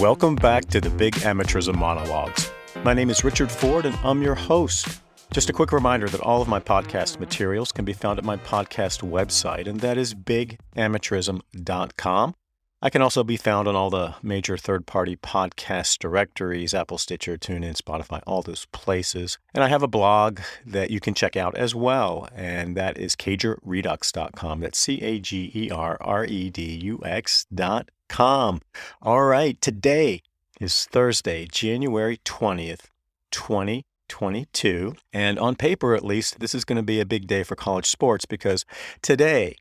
[0.00, 2.50] Welcome back to the Big Amateurism Monologues.
[2.84, 5.02] My name is Richard Ford, and I'm your host.
[5.30, 8.38] Just a quick reminder that all of my podcast materials can be found at my
[8.38, 12.34] podcast website, and that is bigamateurism.com.
[12.80, 17.36] I can also be found on all the major third party podcast directories Apple, Stitcher,
[17.36, 19.38] TuneIn, Spotify, all those places.
[19.52, 23.16] And I have a blog that you can check out as well, and that is
[23.16, 24.60] cagerredux.com.
[24.60, 27.02] That's C A G E R R E D U
[28.10, 28.60] X.com.
[29.02, 30.22] All right, today
[30.60, 32.86] is Thursday, January 20th,
[33.30, 34.94] 2022.
[35.12, 37.86] And on paper, at least, this is going to be a big day for college
[37.86, 38.64] sports because
[39.00, 39.54] today,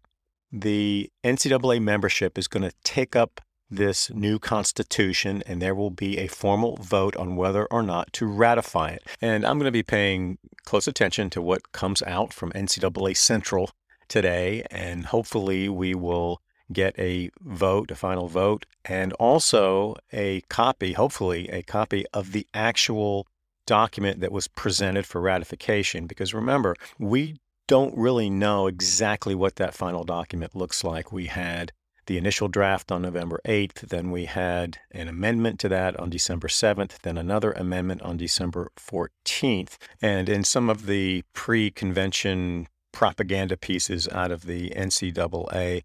[0.52, 3.40] the NCAA membership is going to take up
[3.70, 8.26] this new constitution and there will be a formal vote on whether or not to
[8.26, 9.04] ratify it.
[9.22, 13.70] And I'm going to be paying close attention to what comes out from NCAA Central
[14.08, 20.94] today, and hopefully we will get a vote, a final vote, and also a copy,
[20.94, 23.28] hopefully, a copy of the actual
[23.66, 26.08] document that was presented for ratification.
[26.08, 31.12] Because remember, we don't really know exactly what that final document looks like.
[31.12, 31.72] We had
[32.08, 36.48] the initial draft on November 8th, then we had an amendment to that on December
[36.48, 39.78] 7th, then another amendment on December 14th.
[40.02, 45.84] And in some of the pre convention propaganda pieces out of the NCAA,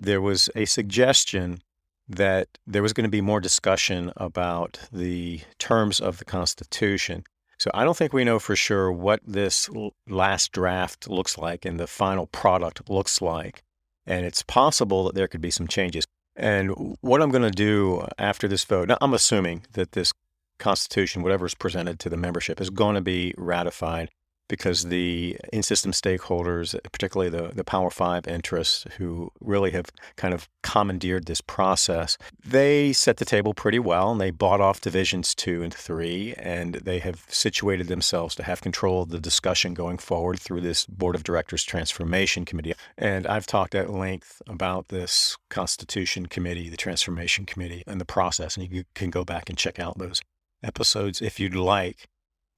[0.00, 1.60] there was a suggestion
[2.08, 7.24] that there was going to be more discussion about the terms of the Constitution.
[7.58, 9.68] So I don't think we know for sure what this
[10.06, 13.62] last draft looks like and the final product looks like.
[14.06, 16.04] And it's possible that there could be some changes.
[16.36, 20.12] And what I'm going to do after this vote, now I'm assuming that this
[20.58, 24.10] Constitution, whatever is presented to the membership, is going to be ratified
[24.48, 30.48] because the in-system stakeholders, particularly the, the Power Five interests who really have kind of
[30.62, 35.62] commandeered this process, they set the table pretty well and they bought off divisions two
[35.62, 40.38] and three, and they have situated themselves to have control of the discussion going forward
[40.38, 42.74] through this Board of Directors Transformation Committee.
[42.96, 48.56] And I've talked at length about this Constitution Committee, the Transformation Committee, and the process,
[48.56, 50.22] and you can go back and check out those
[50.62, 52.06] episodes if you'd like.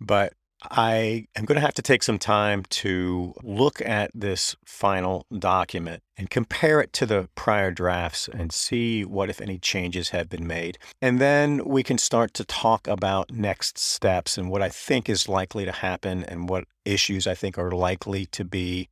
[0.01, 0.33] But
[0.63, 6.03] I am going to have to take some time to look at this final document
[6.17, 10.47] and compare it to the prior drafts and see what, if any, changes have been
[10.47, 10.79] made.
[11.01, 15.29] And then we can start to talk about next steps and what I think is
[15.29, 18.89] likely to happen and what issues I think are likely to be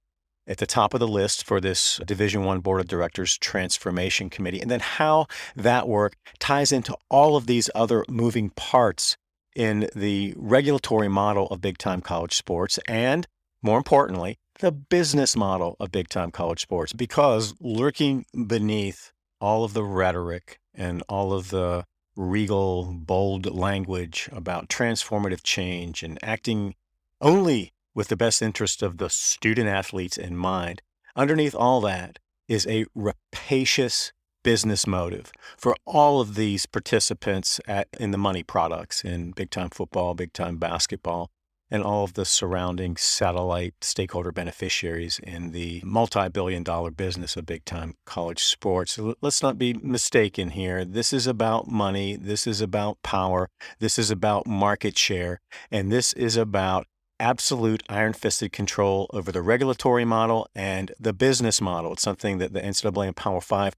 [0.47, 4.61] at the top of the list for this division 1 board of directors transformation committee
[4.61, 9.17] and then how that work ties into all of these other moving parts
[9.57, 13.27] in the regulatory model of big time college sports and,
[13.63, 16.93] more importantly, the business model of big time college sports.
[16.93, 21.85] Because lurking beneath all of the rhetoric and all of the
[22.15, 26.75] regal, bold language about transformative change and acting
[27.21, 30.83] only with the best interest of the student athletes in mind,
[31.17, 34.13] underneath all that is a rapacious
[34.47, 39.69] business motive for all of these participants at, in the money products in big time
[39.69, 41.29] football, big time basketball,
[41.69, 47.45] and all of the surrounding satellite stakeholder beneficiaries in the multi billion dollar business of
[47.45, 49.01] big time college sports.
[49.21, 50.85] let's not be mistaken here.
[50.85, 52.15] This is about money.
[52.15, 53.49] This is about power.
[53.81, 55.41] This is about market share.
[55.73, 56.87] And this is about
[57.19, 61.95] absolute iron fisted control over the regulatory model and the business model.
[61.95, 63.75] It's something that the NCAA and Power Five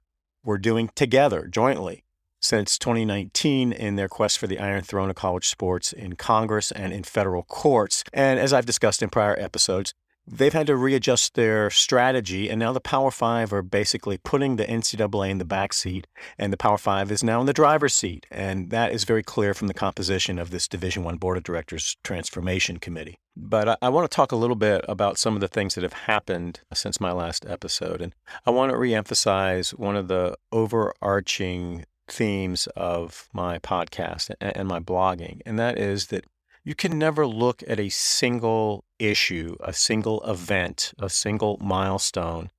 [0.48, 2.02] were doing together jointly
[2.40, 6.90] since 2019 in their quest for the Iron Throne of college sports in Congress and
[6.90, 8.02] in federal courts.
[8.14, 9.92] And as I've discussed in prior episodes,
[10.30, 14.64] they've had to readjust their strategy, and now the Power Five are basically putting the
[14.64, 16.06] NCAA in the back seat,
[16.38, 19.54] and the Power Five is now in the driver's seat, and that is very clear
[19.54, 23.18] from the composition of this Division One Board of Directors Transformation Committee.
[23.36, 25.82] But I, I want to talk a little bit about some of the things that
[25.82, 28.14] have happened since my last episode, and
[28.46, 35.40] I want to reemphasize one of the overarching themes of my podcast and my blogging,
[35.46, 36.24] and that is that
[36.64, 42.50] you can never look at a single issue, a single event, a single milestone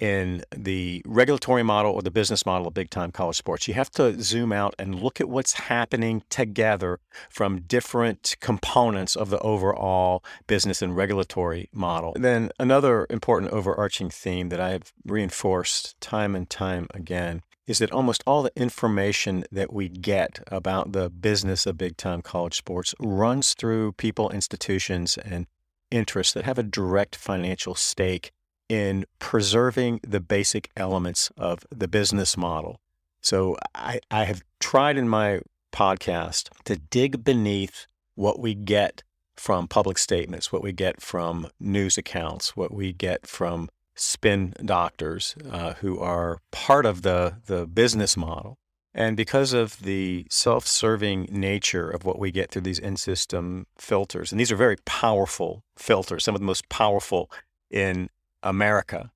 [0.00, 3.68] in the regulatory model or the business model of big time college sports.
[3.68, 6.98] You have to zoom out and look at what's happening together
[7.30, 12.12] from different components of the overall business and regulatory model.
[12.14, 17.78] And then another important overarching theme that I have reinforced time and time again is
[17.78, 22.56] that almost all the information that we get about the business of big time college
[22.56, 25.46] sports runs through people, institutions, and
[25.94, 28.32] interests that have a direct financial stake
[28.68, 32.80] in preserving the basic elements of the business model.
[33.20, 35.40] So I, I have tried in my
[35.72, 39.02] podcast to dig beneath what we get
[39.36, 45.34] from public statements, what we get from news accounts, what we get from spin doctors
[45.50, 48.58] uh, who are part of the, the business model.
[48.94, 53.66] And because of the self serving nature of what we get through these in system
[53.76, 57.30] filters, and these are very powerful filters, some of the most powerful
[57.70, 58.08] in
[58.42, 59.10] America.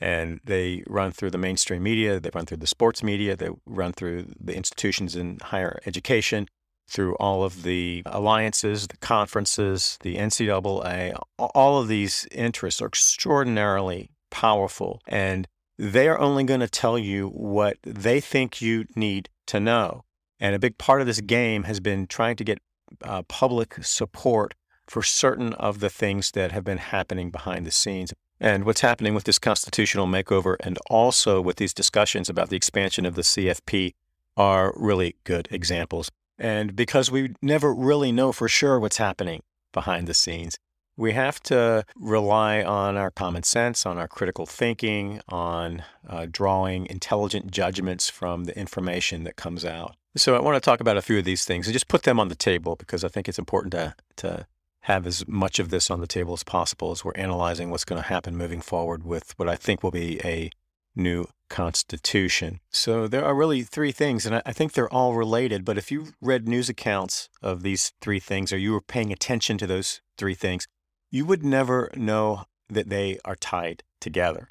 [0.00, 3.92] And they run through the mainstream media, they run through the sports media, they run
[3.92, 6.48] through the institutions in higher education,
[6.88, 11.18] through all of the alliances, the conferences, the NCAA.
[11.38, 15.00] All of these interests are extraordinarily powerful.
[15.08, 15.48] And
[15.78, 20.04] they are only going to tell you what they think you need to know.
[20.40, 22.58] And a big part of this game has been trying to get
[23.02, 24.54] uh, public support
[24.86, 28.12] for certain of the things that have been happening behind the scenes.
[28.40, 33.06] And what's happening with this constitutional makeover and also with these discussions about the expansion
[33.06, 33.94] of the CFP
[34.36, 36.10] are really good examples.
[36.38, 39.42] And because we never really know for sure what's happening
[39.72, 40.58] behind the scenes,
[40.96, 46.86] we have to rely on our common sense, on our critical thinking, on uh, drawing
[46.86, 49.96] intelligent judgments from the information that comes out.
[50.16, 52.20] So I want to talk about a few of these things and just put them
[52.20, 54.46] on the table because I think it's important to, to
[54.82, 58.00] have as much of this on the table as possible as we're analyzing what's going
[58.00, 60.50] to happen moving forward with what I think will be a
[60.94, 62.60] new constitution.
[62.70, 65.64] So there are really three things, and I think they're all related.
[65.64, 69.58] But if you read news accounts of these three things or you were paying attention
[69.58, 70.68] to those three things,
[71.14, 74.48] you would never know that they are tied together.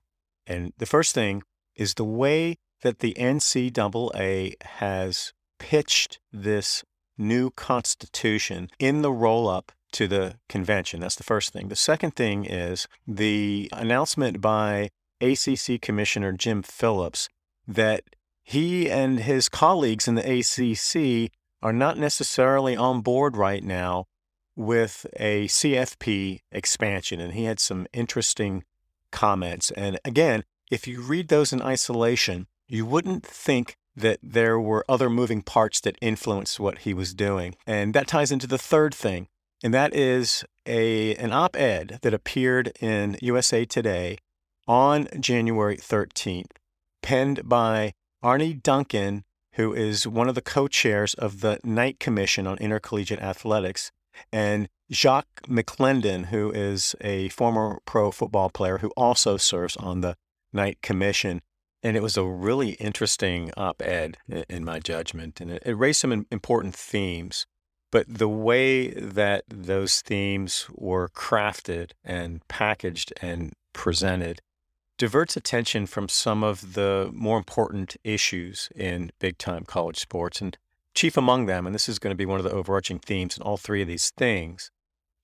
[0.48, 1.44] And the first thing
[1.75, 6.86] is the way that the NCAA has pitched this
[7.18, 11.01] new constitution in the roll up to the convention.
[11.01, 11.68] That's the first thing.
[11.68, 14.89] The second thing is the announcement by
[15.19, 17.27] ACC Commissioner Jim Phillips
[17.68, 18.04] that
[18.42, 21.30] he and his colleagues in the ACC
[21.62, 24.06] are not necessarily on board right now
[24.56, 28.64] with a CFP expansion, and he had some interesting
[29.12, 29.72] comments.
[29.72, 35.10] And again, if you read those in isolation, you wouldn't think that there were other
[35.10, 37.56] moving parts that influenced what he was doing.
[37.68, 39.28] And that ties into the third thing,
[39.64, 44.18] and that is a an op-ed that appeared in USA Today
[44.68, 46.52] on January 13th,
[47.02, 52.58] penned by Arne Duncan, who is one of the co-chairs of the Knight Commission on
[52.58, 53.92] Intercollegiate Athletics,
[54.31, 60.15] and Jacques McClendon, who is a former pro football player who also serves on the
[60.51, 61.42] Knight Commission.
[61.81, 64.18] And it was a really interesting op ed,
[64.48, 65.42] in my judgment.
[65.42, 67.45] And it, raised some important themes.
[67.92, 74.42] But the way that those themes were crafted and packaged and presented
[74.98, 80.42] diverts attention from some of the more important issues in big time college sports.
[80.42, 80.57] And
[80.94, 83.44] chief among them, and this is going to be one of the overarching themes in
[83.44, 84.72] all three of these things,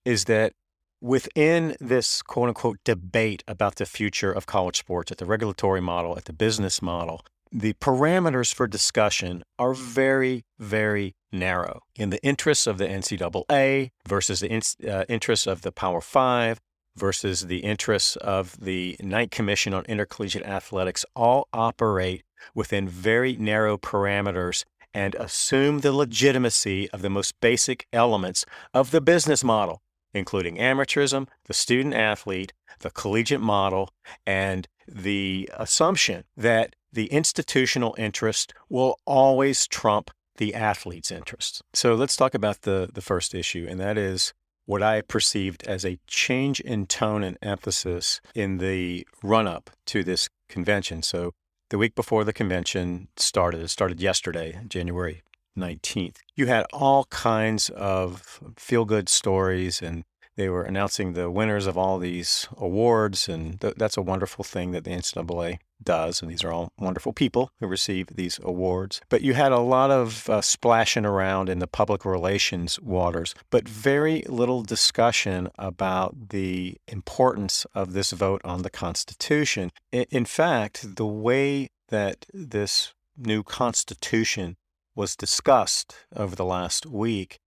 [0.06, 0.54] is that
[1.02, 6.18] within this quote unquote debate about the future of college sports at the regulatory model,
[6.18, 11.82] at the business model, the parameters for discussion are very, very narrow.
[11.96, 16.60] In the interests of the NCAA versus the in, uh, interests of the Power Five
[16.96, 23.78] versus the interests of the Knight Commission on Intercollegiate Athletics all operate within very narrow
[23.78, 29.82] parameters and assume the legitimacy of the most basic elements of the business model,
[30.14, 33.90] including amateurism, the student athlete, the collegiate model,
[34.26, 41.62] and the assumption that the institutional interest will always trump the athlete's interest.
[41.74, 44.34] So let's talk about the, the first issue, and that is
[44.66, 50.04] what I perceived as a change in tone and emphasis in the run up to
[50.04, 51.02] this convention.
[51.02, 51.34] So
[51.70, 55.24] the week before the convention started, it started yesterday, January
[55.58, 60.04] 19th, you had all kinds of feel good stories and
[60.36, 64.72] they were announcing the winners of all these awards, and th- that's a wonderful thing
[64.72, 66.22] that the NCAA does.
[66.22, 69.02] And these are all wonderful people who receive these awards.
[69.10, 73.68] But you had a lot of uh, splashing around in the public relations waters, but
[73.68, 79.72] very little discussion about the importance of this vote on the Constitution.
[79.92, 84.58] In, in fact, the way that this new Constitution
[84.96, 87.40] was discussed over the last week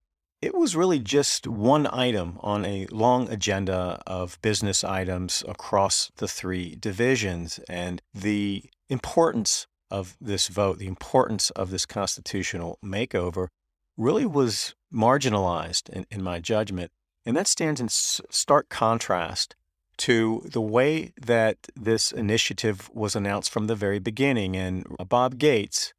[0.42, 6.26] it was really just one item on a long agenda of business items across the
[6.26, 7.60] three divisions.
[7.68, 13.46] And the importance of this vote, the importance of this constitutional makeover,
[13.96, 16.90] really was marginalized in, in my judgment.
[17.24, 19.54] And that stands in stark contrast
[19.98, 24.56] to the way that this initiative was announced from the very beginning.
[24.56, 25.94] And Bob Gates,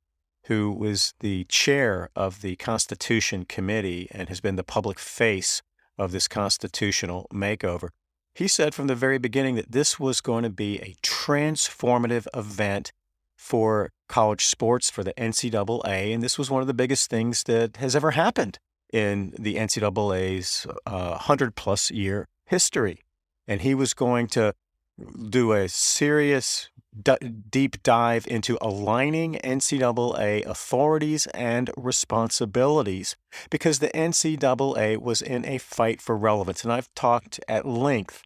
[0.47, 5.62] who was the chair of the Constitution Committee and has been the public face
[5.97, 7.89] of this constitutional makeover,
[8.35, 12.91] he said from the very beginning that this was going to be a transformative event
[13.38, 16.13] for college sports, for the NCAA.
[16.13, 18.57] And this was one of the biggest things that has ever happened
[18.91, 23.00] in the NCAA's uh, 100 plus year history.
[23.47, 24.53] And he was going to
[25.29, 26.69] do a serious
[27.01, 27.17] d-
[27.50, 33.15] deep dive into aligning NCAA authorities and responsibilities
[33.50, 36.63] because the NCAA was in a fight for relevance.
[36.63, 38.23] And I've talked at length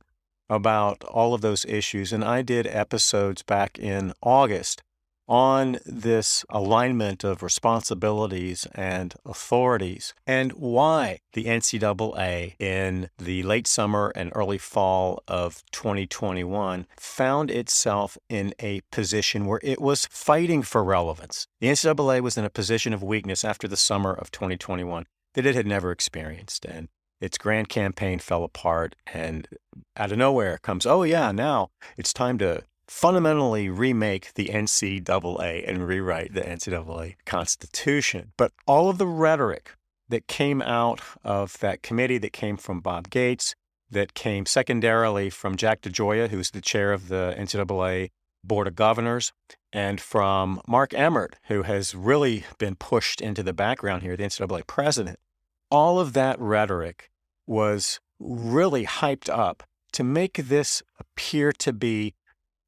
[0.50, 4.82] about all of those issues, and I did episodes back in August
[5.28, 14.12] on this alignment of responsibilities and authorities and why the NCAA in the late summer
[14.16, 20.84] and early fall of 2021 found itself in a position where it was fighting for
[20.84, 21.48] relevance.
[21.60, 25.56] The NCAA was in a position of weakness after the summer of 2021 that it
[25.56, 26.66] had never experienced.
[26.66, 29.48] And its grand campaign fell apart, and
[29.96, 35.88] out of nowhere comes, oh, yeah, now it's time to fundamentally remake the NCAA and
[35.88, 38.32] rewrite the NCAA Constitution.
[38.38, 39.72] But all of the rhetoric
[40.10, 43.56] that came out of that committee that came from Bob Gates,
[43.90, 48.10] that came secondarily from Jack DeGioia, who's the chair of the NCAA
[48.44, 49.34] Board of Governors,
[49.74, 54.66] and from Mark Emmert, who has really been pushed into the background here, the NCAA
[54.68, 55.20] president.
[55.70, 57.10] All of that rhetoric
[57.46, 59.64] was really hyped up
[59.94, 62.14] to make this appear to be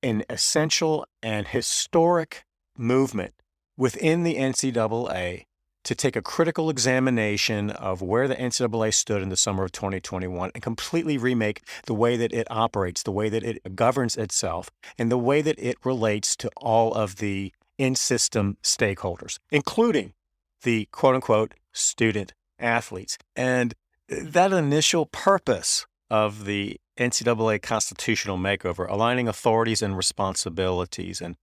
[0.02, 2.46] an essential and historic
[2.78, 3.34] movement
[3.78, 5.46] within the NCAA
[5.84, 10.52] to take a critical examination of where the NCAA stood in the summer of 2021
[10.54, 15.12] and completely remake the way that it operates, the way that it governs itself, and
[15.12, 20.14] the way that it relates to all of the in system stakeholders, including
[20.64, 23.18] the quote unquote student athletes.
[23.36, 23.74] And
[24.12, 31.36] uh, that initial purpose of the NCAA constitutional makeover, aligning authorities and responsibilities and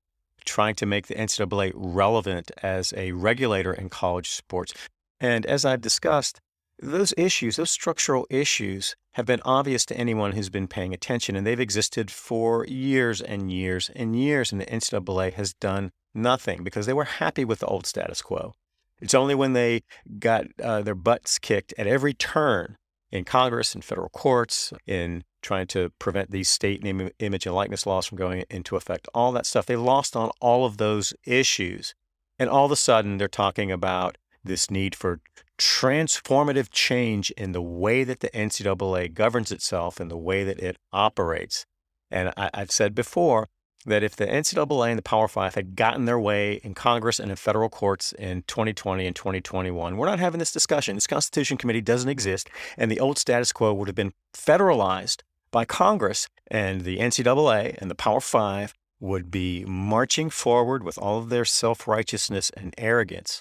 [0.45, 4.73] trying to make the NCAA relevant as a regulator in college sports.
[5.21, 6.41] And as I've discussed,
[6.79, 11.47] those issues, those structural issues, have been obvious to anyone who's been paying attention, and
[11.47, 16.85] they've existed for years and years and years, and the NCAA has done nothing because
[16.85, 18.53] they were happy with the old status quo.
[19.01, 19.83] It's only when they
[20.19, 22.77] got uh, their butts kicked at every turn
[23.11, 27.87] in Congress and federal courts in trying to prevent these state name, image, and likeness
[27.87, 29.67] laws from going into effect, all that stuff.
[29.67, 31.95] They lost on all of those issues.
[32.39, 35.21] And all of a sudden, they're talking about this need for
[35.57, 40.77] transformative change in the way that the NCAA governs itself and the way that it
[40.93, 41.65] operates.
[42.11, 43.49] And I, have said before
[43.87, 47.31] that if the NCAA and the Power Five had gotten their way in Congress and
[47.31, 50.97] in federal courts in 2020 and 2021, we're not having this discussion.
[50.97, 55.23] This Constitution Committee doesn't exist, and the old status quo would have been federalized
[55.57, 61.17] by Congress, and the NCAA and the Power Five would be marching forward with all
[61.17, 63.41] of their self righteousness and arrogance,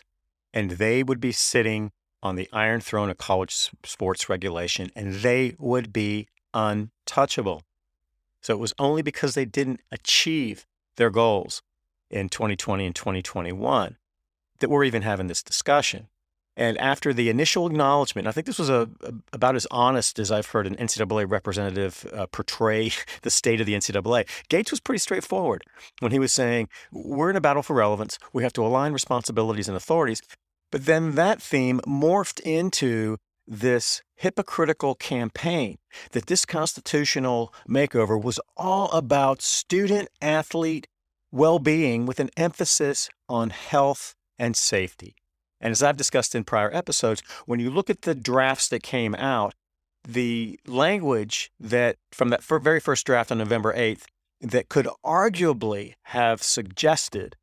[0.53, 1.91] and they would be sitting
[2.23, 7.63] on the iron throne of college sports regulation, and they would be untouchable.
[8.39, 11.63] So it was only because they didn't achieve their goals
[12.09, 13.97] in 2020 and 2021
[14.59, 16.07] that we're even having this discussion.
[16.57, 20.31] And after the initial acknowledgement, I think this was a, a, about as honest as
[20.31, 22.91] I've heard an NCAA representative uh, portray
[23.23, 24.27] the state of the NCAA.
[24.49, 25.63] Gates was pretty straightforward
[25.99, 28.17] when he was saying, We're in a battle for relevance.
[28.31, 30.21] We have to align responsibilities and authorities.
[30.71, 35.77] But then that theme morphed into this hypocritical campaign
[36.11, 40.87] that this constitutional makeover was all about student athlete
[41.31, 45.15] well being with an emphasis on health and safety.
[45.65, 49.15] And as I've discussed in prior episodes, when you look at the drafts that came
[49.15, 49.55] out,
[50.07, 54.03] the language that from that very first draft on November 8th
[54.41, 57.35] that could arguably have suggested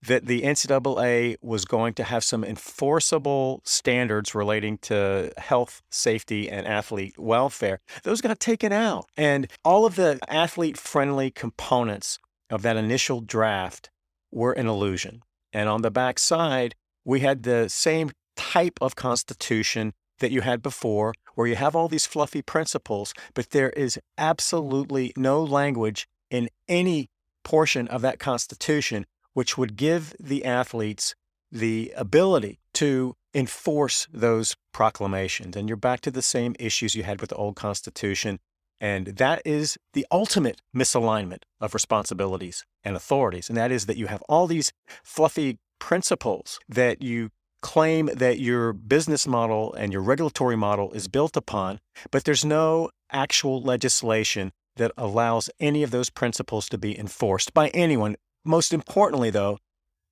[0.00, 6.66] that the NCAA was going to have some enforceable standards relating to health, safety, and
[6.66, 7.80] athlete welfare.
[8.04, 9.04] Those got taken out.
[9.18, 12.18] And all of the athlete friendly components
[12.48, 13.90] of that initial draft
[14.32, 15.20] were an illusion.
[15.52, 16.74] And on the back side,
[17.06, 21.88] we had the same type of constitution that you had before, where you have all
[21.88, 27.08] these fluffy principles, but there is absolutely no language in any
[27.44, 31.14] portion of that constitution which would give the athletes
[31.52, 35.54] the ability to enforce those proclamations.
[35.56, 38.40] And you're back to the same issues you had with the old Constitution.
[38.80, 43.48] And that is the ultimate misalignment of responsibilities and authorities.
[43.48, 44.72] And that is that you have all these
[45.04, 47.30] fluffy principles that you
[47.62, 51.80] claim that your business model and your regulatory model is built upon,
[52.10, 57.68] but there's no actual legislation that allows any of those principles to be enforced by
[57.68, 58.16] anyone.
[58.44, 59.58] Most importantly, though,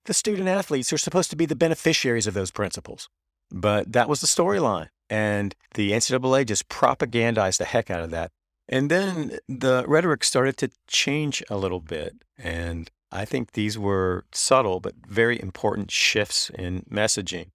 [0.06, 3.08] the student athletes are supposed to be the beneficiaries of those principles.
[3.50, 4.88] But that was the storyline.
[5.08, 8.30] And the NCAA just propagandized the heck out of that.
[8.68, 12.16] And then the rhetoric started to change a little bit.
[12.38, 17.46] And I think these were subtle but very important shifts in messaging.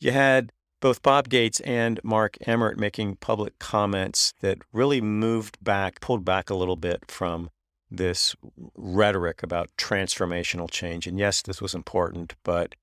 [0.00, 6.00] You had both Bob Gates and Mark Emmert making public comments that really moved back,
[6.00, 7.48] pulled back a little bit from
[7.90, 8.34] this
[8.74, 11.06] rhetoric about transformational change.
[11.06, 12.74] And yes, this was important, but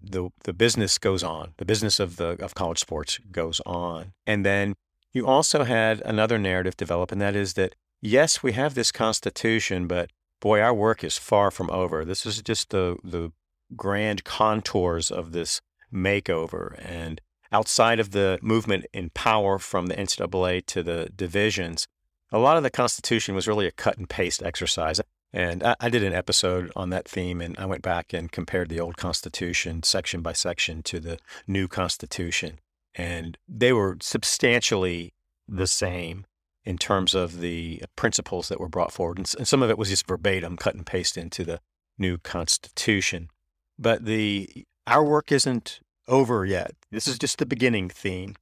[0.00, 1.54] the the business goes on.
[1.56, 4.12] The business of the of college sports goes on.
[4.26, 4.74] And then
[5.12, 9.88] you also had another narrative develop, and that is that yes, we have this constitution,
[9.88, 10.10] but
[10.40, 12.04] boy, our work is far from over.
[12.04, 13.32] This is just the the
[13.76, 15.60] grand contours of this
[15.92, 16.74] makeover.
[16.84, 17.20] And
[17.52, 21.86] outside of the movement in power from the NCAA to the divisions,
[22.30, 25.00] a lot of the Constitution was really a cut and paste exercise.
[25.32, 28.70] And I, I, did an episode on that theme, and I went back and compared
[28.70, 32.60] the old Constitution section by section to the new Constitution.
[32.94, 35.12] And they were substantially
[35.46, 36.24] the same
[36.68, 39.16] in terms of the principles that were brought forward.
[39.16, 41.60] And, and some of it was just verbatim, cut and paste into the
[41.96, 43.30] new Constitution.
[43.78, 46.72] But the our work isn't over yet.
[46.90, 48.34] This is just the beginning theme.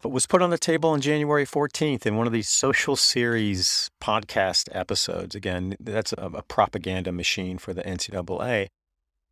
[0.00, 3.90] But was put on the table on January 14th in one of these social series
[4.02, 5.34] podcast episodes.
[5.34, 8.68] Again, that's a, a propaganda machine for the NCAA.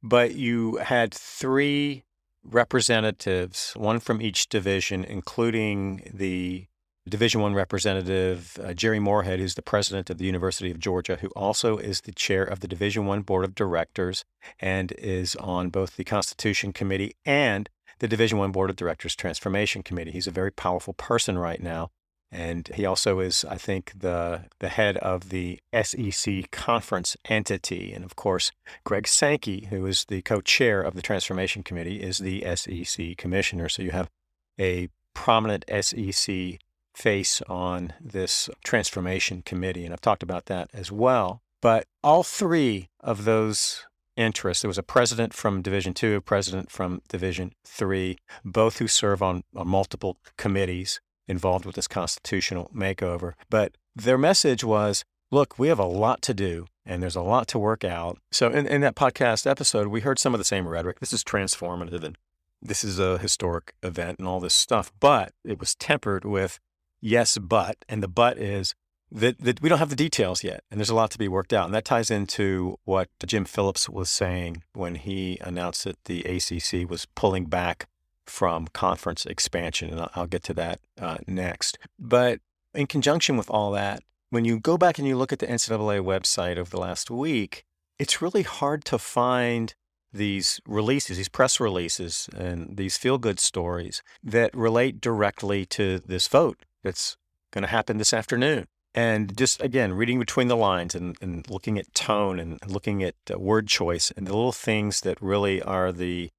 [0.02, 2.04] But you had three
[2.44, 6.66] representatives, one from each division, including the
[7.08, 11.28] Division One representative uh, Jere Morehead, who's the president of the University of Georgia, who
[11.28, 14.24] also is the chair of the Division One board of directors
[14.60, 19.82] and is on both the Constitution Committee and the Division One board of directors transformation
[19.82, 20.12] committee.
[20.12, 21.90] He's a very powerful person right now,
[22.30, 27.92] and he also is, I think, the the head of the SEC conference entity.
[27.92, 28.52] And of course,
[28.84, 33.68] Greg Sankey, who is the co-chair of the transformation committee, is the SEC commissioner.
[33.68, 34.08] So you have
[34.56, 36.58] a prominent SEC
[36.94, 39.84] face on this transformation committee.
[39.84, 41.42] And I've talked about that as well.
[41.60, 46.70] But all three of those interests, there was a president from Division Two, a president
[46.70, 53.34] from Division Three, both who serve on, on multiple committees involved with this constitutional makeover.
[53.48, 57.48] But their message was look, we have a lot to do and there's a lot
[57.48, 58.18] to work out.
[58.30, 61.00] So, in, in that podcast episode, we heard some of the same rhetoric.
[61.00, 62.16] This is transformative and
[62.60, 66.60] this is a historic event and all this stuff, but it was tempered with
[67.02, 68.74] yes, but, and the but is
[69.10, 71.52] that, that we don't have the details yet, and there's a lot to be worked
[71.52, 71.66] out.
[71.66, 76.88] And that ties into what Jim Phillips was saying when he announced that the ACC
[76.88, 77.88] was pulling back
[78.24, 79.90] from conference expansion.
[79.90, 81.78] And I'll, get to that uh, next.
[81.98, 82.40] But
[82.74, 86.02] in conjunction with all that, when you go back and you look at the NCAA
[86.02, 87.64] website over the last week,
[87.98, 89.74] it's really hard to find
[90.10, 96.28] these releases, these press releases, and these feel good stories that relate directly to this
[96.28, 97.16] vote that's
[97.50, 98.66] going to happen this afternoon.
[98.94, 103.14] And just again, reading between the lines and, and looking at tone and looking at
[103.32, 106.30] uh, word choice and the little things that really are the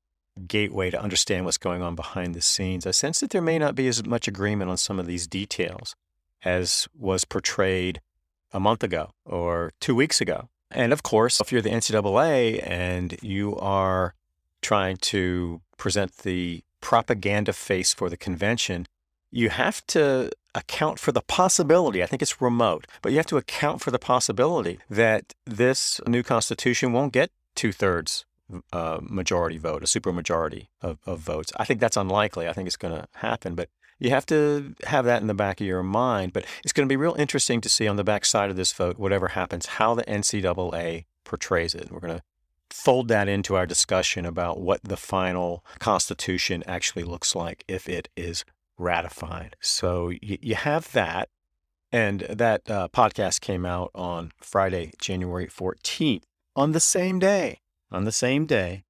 [0.47, 3.75] gateway to understand what's going on behind the scenes, I sense that there may not
[3.75, 5.95] be as much agreement on some of these details
[6.43, 8.01] as was portrayed
[8.51, 10.49] a month ago or two weeks ago.
[10.69, 14.13] And of course, if you're the NCAA and you are
[14.62, 18.88] trying to present the propaganda face for the convention,
[19.34, 23.38] you have to account for the possibility, I think it's remote, but you have to
[23.38, 28.26] account for the possibility that this new constitution won't get two thirds
[28.72, 31.52] uh, majority vote, a supermajority of, of votes.
[31.58, 32.48] I think that's unlikely.
[32.48, 35.60] I think it's going to happen, but you have to have that in the back
[35.60, 36.34] of your mind.
[36.34, 38.74] But it's going to be real interesting to see on the back side of this
[38.74, 41.91] vote, whatever happens, how the NCAA portrays it.
[41.91, 42.24] We're going to
[42.69, 48.10] fold that into our discussion about what the final constitution actually looks like if it
[48.17, 48.43] is
[48.77, 49.55] ratified.
[49.59, 51.29] So you, you have that.
[51.91, 56.23] And that uh, podcast came out on Friday, January 14th.
[56.55, 57.59] On the same day,
[57.91, 58.83] on the same day,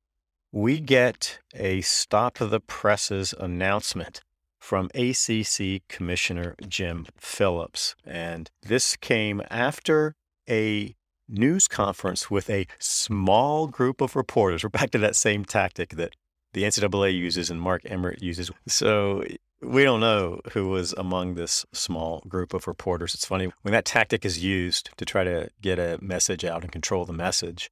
[0.53, 4.21] we get a stop the presses announcement
[4.59, 7.95] from ACC Commissioner Jim Phillips.
[8.05, 10.15] And this came after
[10.49, 10.95] a
[11.27, 14.63] news conference with a small group of reporters.
[14.63, 16.15] We're back to that same tactic that
[16.53, 18.51] the NCAA uses and Mark Emmert uses.
[18.67, 19.23] So
[19.63, 23.13] we don't know who was among this small group of reporters.
[23.13, 26.71] It's funny when that tactic is used to try to get a message out and
[26.71, 27.69] control the message,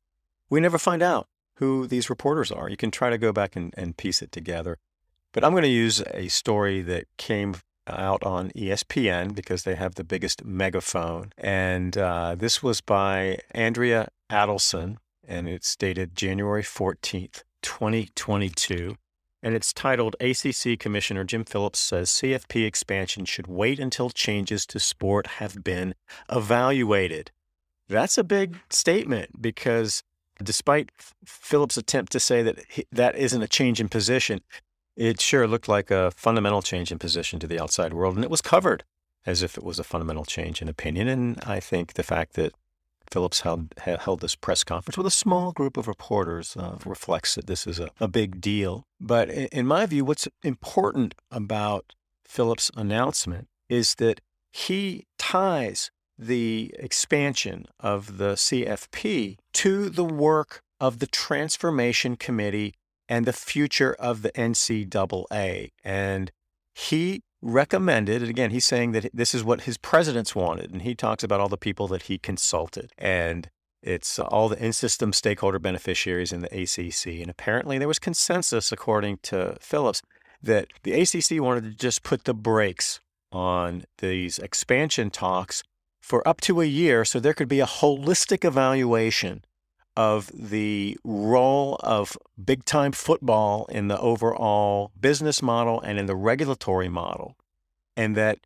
[0.50, 2.70] we never find out who these reporters are.
[2.70, 4.78] You can try to go back and, and piece it together.
[5.34, 7.56] But I'm going to use a story that came
[7.88, 11.32] out on ESPN because they have the biggest megaphone.
[11.38, 18.96] And uh, this was by Andrea Adelson, and it's dated January 14th, 2022.
[19.44, 24.80] And it's titled ACC Commissioner Jim Phillips says CFP expansion should wait until changes to
[24.80, 25.96] sport have been
[26.32, 27.32] evaluated.
[27.90, 30.04] That's a big statement because
[30.44, 30.92] despite
[31.26, 34.42] Phillips' attempt to say that he, that isn't a change in position,
[34.96, 38.30] it sure looked like a fundamental change in position to the outside world, and it
[38.30, 38.84] was covered
[39.26, 41.08] as if it was a fundamental change in opinion.
[41.08, 42.54] And I think the fact that
[43.12, 47.48] Phillips held, held this press conference with a small group of reporters uh, reflects that
[47.48, 48.86] this is a, a big deal.
[49.00, 51.94] But in, in my view, what's important about
[52.26, 54.22] Phillips' announcement is that
[54.52, 62.74] he ties the expansion of the CFP to the work of the Transformation Committee
[63.10, 65.70] and the future of the NCAA.
[65.84, 66.32] And
[66.74, 70.96] he recommended, and again, he's saying that this is what his presidents wanted, and he
[70.96, 72.92] talks about all the people that he consulted.
[72.98, 73.50] And
[73.82, 77.22] it's all the in system stakeholder beneficiaries in the ACC.
[77.22, 80.02] And apparently, there was consensus, according to Phillips,
[80.42, 83.00] that the ACC wanted to just put the brakes
[83.32, 85.64] on these expansion talks
[86.02, 89.44] for up to a year so there could be a holistic evaluation
[89.96, 96.16] of the role of big time football in the overall business model and in the
[96.16, 97.36] regulatory model,
[97.98, 98.40] and that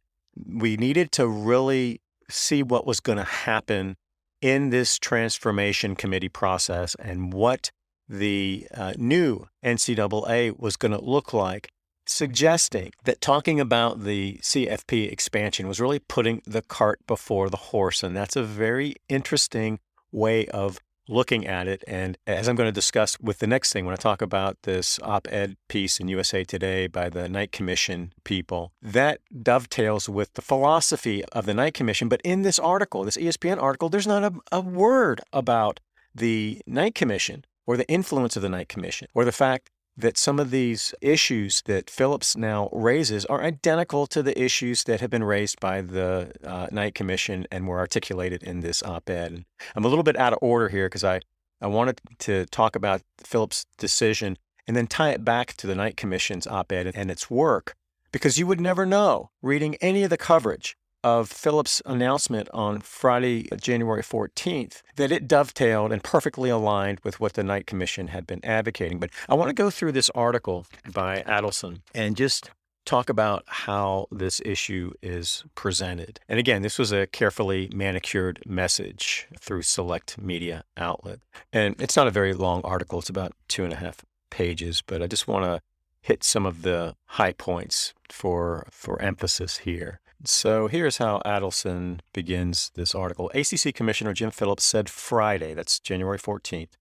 [0.48, 3.96] we needed to really see what was going to happen
[4.42, 7.72] in this transformation committee process and what
[8.08, 11.72] the uh, new NCAA was going to look like,
[12.06, 18.04] suggesting that talking about the CFP expansion was really putting the cart before the horse.
[18.04, 19.80] And that's a very interesting
[20.12, 21.84] way of looking at it.
[21.88, 25.00] And as I'm going to discuss with the next thing, when I talk about this
[25.04, 30.42] op ed piece in USA Today by the Knight Commission people, that dovetails with the
[30.42, 32.10] philosophy of the Knight Commission.
[32.10, 35.80] But in this article, this ESPN article, there's not a, a word about
[36.14, 40.40] the Knight Commission or the influence of the Knight Commission or the fact that some
[40.40, 45.24] of these issues that Phillips now raises are identical to the issues that have been
[45.24, 49.46] raised by the uh, Knight Commission and were articulated in this op ed.
[49.76, 51.22] I'm a little bit out of order here because I,
[51.62, 55.96] I wanted to talk about Phillips' decision and then tie it back to the Knight
[55.96, 57.76] Commission's op ed and its work
[58.12, 63.48] because you would never know reading any of the coverage of Phillips' announcement on Friday,
[63.62, 68.44] January 14th, that it dovetailed and perfectly aligned with what the Knight Commission had been
[68.44, 68.98] advocating.
[68.98, 72.50] But I want to go through this article by Adelson and just
[72.86, 76.20] talk about how this issue is presented.
[76.28, 81.20] And again, this was a carefully manicured message through select media outlet.
[81.54, 85.04] And it's not a very long article, it's about two and a half pages, but
[85.04, 85.62] I just want to
[86.02, 90.00] hit some of the high points for for emphasis here.
[90.28, 93.32] So here's how Adelson begins this article.
[93.34, 96.72] ACC Commissioner Jim Phillips said Friday, that's January 14th,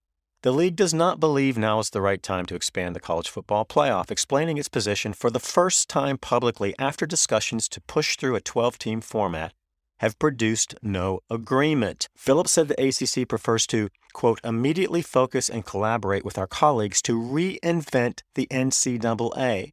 [0.41, 3.65] the league does not believe now is the right time to expand the college football
[3.65, 8.41] playoff, explaining its position for the first time publicly after discussions to push through a
[8.41, 9.53] 12 team format
[9.99, 12.07] have produced no agreement.
[12.15, 17.19] Phillips said the ACC prefers to, quote, immediately focus and collaborate with our colleagues to
[17.19, 19.71] reinvent the NCAA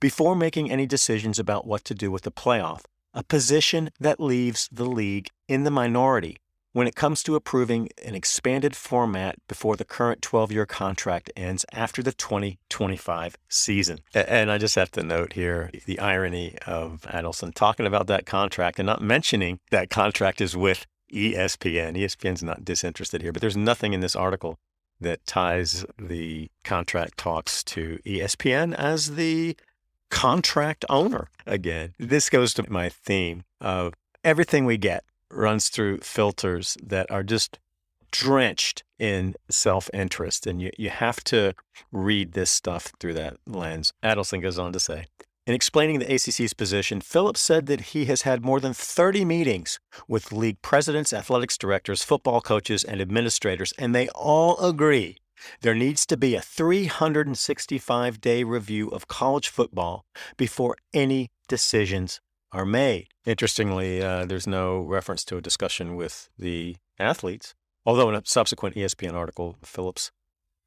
[0.00, 4.68] before making any decisions about what to do with the playoff a position that leaves
[4.70, 6.36] the league in the minority
[6.72, 11.64] when it comes to approving an expanded format before the current 12 year contract ends
[11.72, 14.00] after the 2025 season.
[14.12, 18.78] And I just have to note here the irony of Adelson talking about that contract
[18.80, 21.96] and not mentioning that contract is with ESPN.
[21.96, 24.58] ESPN's not disinterested here, but there's nothing in this article
[25.00, 29.56] that ties the contract talks to ESPN as the
[30.14, 31.92] contract owner again.
[31.98, 37.58] This goes to my theme of everything we get runs through filters that are just
[38.12, 40.46] drenched in self interest.
[40.46, 41.54] And you, you have to
[41.90, 43.92] read this stuff through that lens.
[44.04, 45.06] Adelson goes on to say,
[45.48, 49.80] in explaining the ACC's position, Phillips said that he has had more than 30 meetings
[50.06, 55.18] with league presidents, athletics directors, football coaches, and administrators, and they all agree
[55.60, 60.04] there needs to be a 365 day review of college football
[60.36, 62.20] before any decisions
[62.52, 63.08] are made.
[63.26, 68.76] Interestingly, uh, there's no reference to a discussion with the athletes, although in a subsequent
[68.76, 70.12] ESPN article, Phillips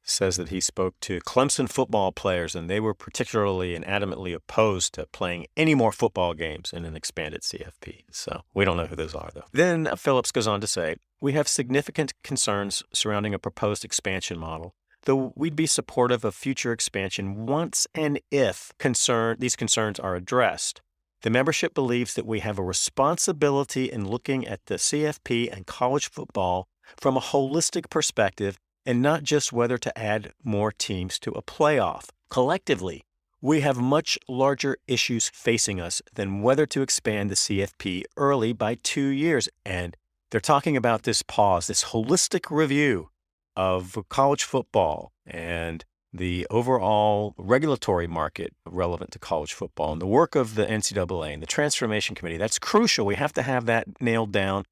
[0.08, 4.94] says that he spoke to Clemson football players and they were particularly and adamantly opposed
[4.94, 8.04] to playing any more football games in an expanded CFP.
[8.10, 9.44] So we don't know who those are, though.
[9.52, 14.74] Then Phillips goes on to say We have significant concerns surrounding a proposed expansion model
[15.04, 20.82] though we'd be supportive of future expansion once and if concern, these concerns are addressed.
[21.22, 26.10] The membership believes that we have a responsibility in looking at the CFP and college
[26.10, 31.42] football from a holistic perspective and not just whether to add more teams to a
[31.42, 32.08] playoff.
[32.30, 33.02] Collectively,
[33.42, 38.76] we have much larger issues facing us than whether to expand the CFP early by
[38.76, 39.46] two years.
[39.66, 39.94] And
[40.30, 43.10] they're talking about this pause, this holistic review
[43.54, 50.34] of college football and the overall regulatory market relevant to college football and the work
[50.34, 52.38] of the NCAA and the Transformation Committee.
[52.38, 53.04] That's crucial.
[53.04, 54.64] We have to have that nailed down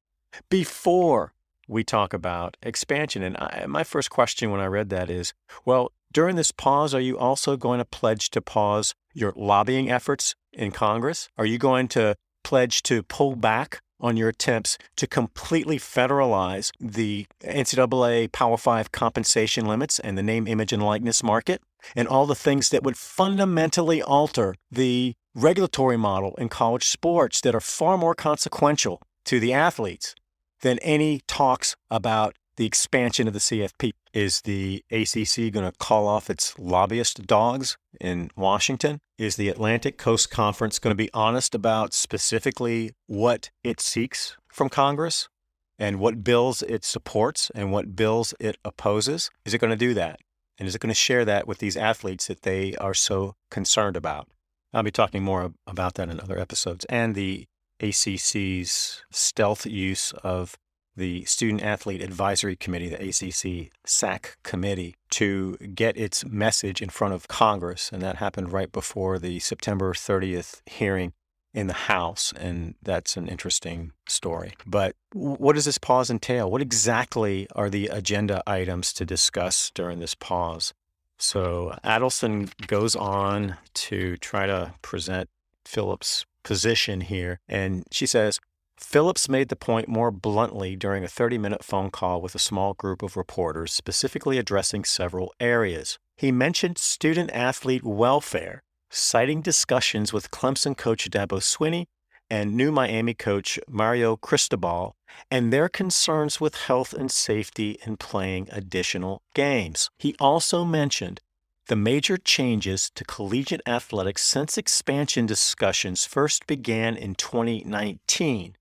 [0.49, 1.33] before
[1.67, 3.23] we talk about expansion.
[3.23, 5.33] And I, my first question when I read that is
[5.65, 10.35] well, during this pause, are you also going to pledge to pause your lobbying efforts
[10.53, 11.29] in Congress?
[11.37, 17.25] Are you going to pledge to pull back on your attempts to completely federalize the
[17.43, 21.61] NCAA Power Five compensation limits and the name, image, and likeness market,
[21.95, 27.55] and all the things that would fundamentally alter the regulatory model in college sports that
[27.55, 30.15] are far more consequential to the athletes
[30.61, 33.91] than any talks about the expansion of the CFP.
[34.13, 38.99] Is the ACC going to call off its lobbyist dogs in Washington?
[39.17, 44.69] Is the Atlantic Coast Conference going to be honest about specifically what it seeks from
[44.69, 45.29] Congress
[45.77, 49.29] and what bills it supports and what bills it opposes?
[49.45, 50.19] Is it going to do that?
[50.57, 53.95] And is it going to share that with these athletes that they are so concerned
[53.95, 54.27] about?
[54.73, 57.45] I'll be talking more about that in other episodes and the
[57.81, 60.57] ACC's stealth use of
[60.95, 67.13] the Student Athlete Advisory Committee, the ACC SAC committee, to get its message in front
[67.13, 67.91] of Congress.
[67.93, 71.13] And that happened right before the September 30th hearing
[71.53, 72.33] in the House.
[72.37, 74.53] And that's an interesting story.
[74.65, 76.49] But what does this pause entail?
[76.49, 80.73] What exactly are the agenda items to discuss during this pause?
[81.19, 85.29] So Adelson goes on to try to present
[85.65, 87.41] Phillips' position here.
[87.49, 88.39] And she says,
[88.79, 92.73] Phillips made the point more bluntly during a 30 minute phone call with a small
[92.73, 95.99] group of reporters, specifically addressing several areas.
[96.15, 101.87] He mentioned student athlete welfare, citing discussions with Clemson coach Dabo Swinney
[102.29, 104.95] and new Miami coach Mario Cristobal
[105.29, 109.89] and their concerns with health and safety in playing additional games.
[109.99, 111.19] He also mentioned
[111.67, 118.55] the major changes to collegiate athletics since expansion discussions first began in 2019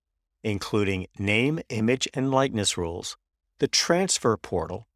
[0.46, 3.16] including name, image, and likeness rules,
[3.58, 4.86] the transfer portal,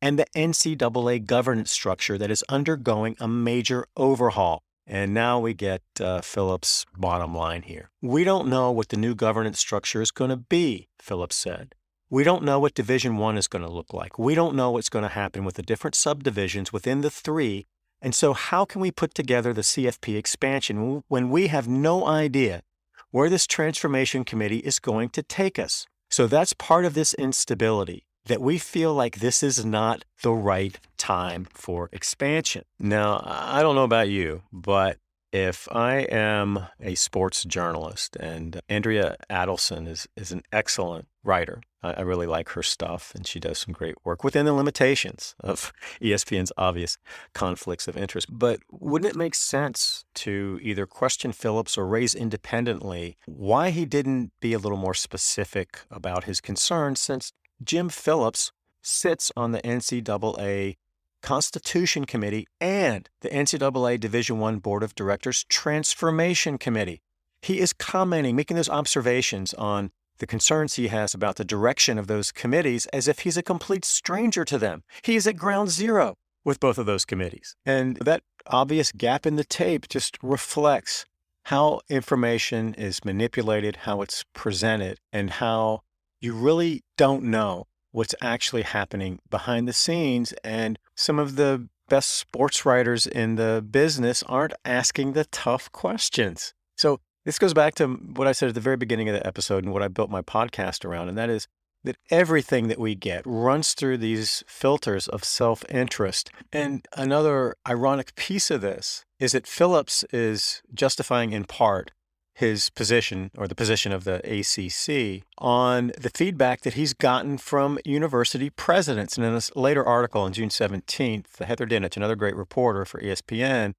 [0.00, 4.62] and the NCAA governance structure that is undergoing a major overhaul.
[4.86, 7.90] And now we get uh, Phillips' bottom line here.
[8.00, 11.74] We don't know what the new governance structure is going to be, Phillips said.
[12.10, 14.18] We don't know what Division 1 is going to look like.
[14.18, 17.66] We don't know what's going to happen with the different subdivisions within the three.
[18.02, 22.62] And so, how can we put together the CFP expansion when we have no idea
[23.10, 25.86] where this transformation committee is going to take us.
[26.08, 30.78] So that's part of this instability that we feel like this is not the right
[30.96, 32.64] time for expansion.
[32.78, 34.98] Now, I don't know about you, but
[35.32, 41.92] if I am a sports journalist, and Andrea Adelson is, is an excellent writer, I,
[41.92, 45.72] I really like her stuff, and she does some great work within the limitations of
[46.00, 46.98] ESPN's obvious
[47.34, 48.26] conflicts of interest.
[48.30, 54.32] But wouldn't it make sense to either question Phillips or raise independently why he didn't
[54.40, 58.52] be a little more specific about his concerns since Jim Phillips
[58.82, 60.76] sits on the NCAA
[61.22, 67.02] Constitution Committee and the NCAA Division I Board of Directors Transformation Committee.
[67.42, 72.06] He is commenting, making those observations on the concerns he has about the direction of
[72.06, 74.84] those committees as if he's a complete stranger to them.
[75.02, 77.56] He is at ground zero with both of those committees.
[77.66, 81.04] And that obvious gap in the tape just reflects
[81.44, 85.80] how information is manipulated, how it's presented, and how
[86.20, 90.32] you really don't know what's actually happening behind the scenes.
[90.44, 96.54] And some of the best sports writers in the business aren't asking the tough questions.
[96.76, 99.64] So this goes back to what I said at the very beginning of the episode
[99.64, 101.46] and what I built my podcast around, and that is
[101.84, 106.30] that everything that we get runs through these filters of self interest.
[106.52, 111.92] And another ironic piece of this is that Phillips is justifying in part
[112.34, 117.78] his position or the position of the ACC on the feedback that he's gotten from
[117.84, 119.16] university presidents.
[119.18, 123.74] And in a later article on June 17th, Heather Dinich, another great reporter for ESPN,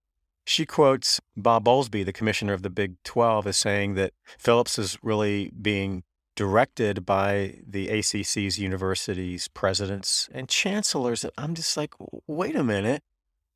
[0.45, 4.97] she quotes Bob Bowlesby, the commissioner of the Big 12, as saying that Phillips is
[5.01, 6.03] really being
[6.35, 11.25] directed by the ACC's universities, presidents, and chancellors.
[11.37, 11.93] I'm just like,
[12.27, 13.03] wait a minute.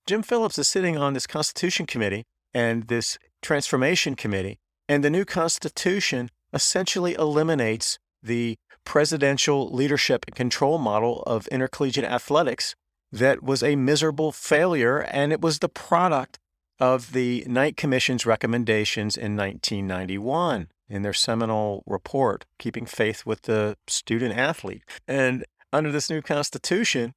[0.05, 5.25] Jim Phillips is sitting on this Constitution Committee and this Transformation Committee, and the new
[5.25, 12.75] Constitution essentially eliminates the presidential leadership and control model of intercollegiate athletics
[13.11, 16.39] that was a miserable failure, and it was the product
[16.79, 23.77] of the Knight Commission's recommendations in 1991 in their seminal report, Keeping Faith with the
[23.87, 24.83] Student Athlete.
[25.07, 27.13] And under this new constitution,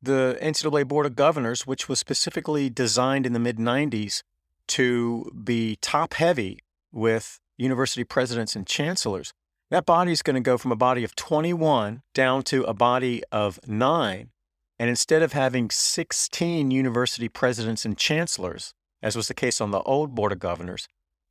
[0.00, 4.22] the NCAA Board of Governors, which was specifically designed in the mid 90s
[4.68, 6.58] to be top heavy
[6.90, 9.32] with university presidents and chancellors,
[9.70, 13.22] that body is going to go from a body of 21 down to a body
[13.30, 14.30] of nine.
[14.78, 19.82] And instead of having 16 university presidents and chancellors, as was the case on the
[19.82, 20.88] old Board of Governors,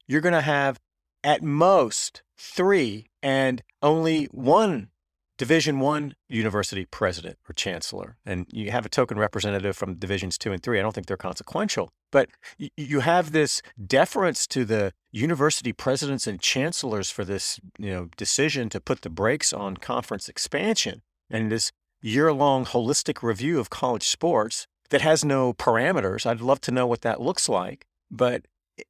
[0.08, 0.80] you're going to have
[1.24, 4.90] at most three and only one
[5.38, 8.18] division one university president or chancellor.
[8.26, 10.80] And you have a token representative from divisions two and three.
[10.80, 12.30] I don't think they're consequential but
[12.78, 18.70] you have this deference to the university presidents and chancellors for this you know decision
[18.70, 24.68] to put the brakes on conference expansion and this year-long holistic review of college sports
[24.92, 28.46] that has no parameters i'd love to know what that looks like but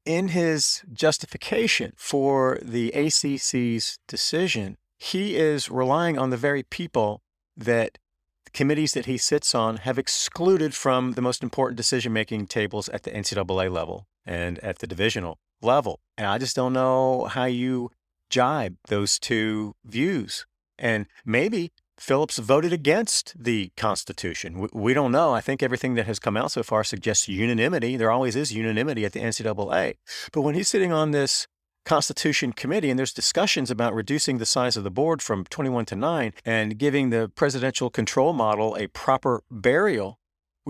[0.06, 7.22] in his justification for the ACC's decision, he is relying on the very people
[7.58, 7.98] that
[8.46, 12.90] the committees that he sits on have excluded from the most important decision making tables
[12.90, 16.00] at the NCAA level and at the divisional level.
[16.18, 17.90] And I just don't know how you
[18.30, 20.46] jibe those two views.
[20.78, 24.58] And maybe Phillips voted against the Constitution.
[24.60, 25.36] We, we, don't know.
[25.36, 27.96] I think everything that has come out so far suggests unanimity.
[27.96, 29.98] There always is unanimity at the NCAA.
[30.34, 31.46] But when he's sitting on this
[31.86, 35.96] Constitution Committee and there's discussions about reducing the size of the board from 21 to
[35.96, 40.18] 9 and giving the presidential control model a proper burial,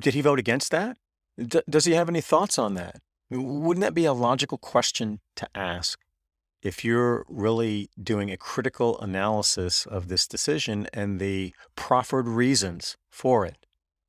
[0.02, 0.98] did he vote against that?
[1.38, 3.00] D- does he have any thoughts on that?
[3.30, 5.98] Wouldn't that be a logical question to ask?
[6.62, 13.46] If you're really doing a critical analysis of this decision and the proffered reasons for
[13.46, 13.66] it.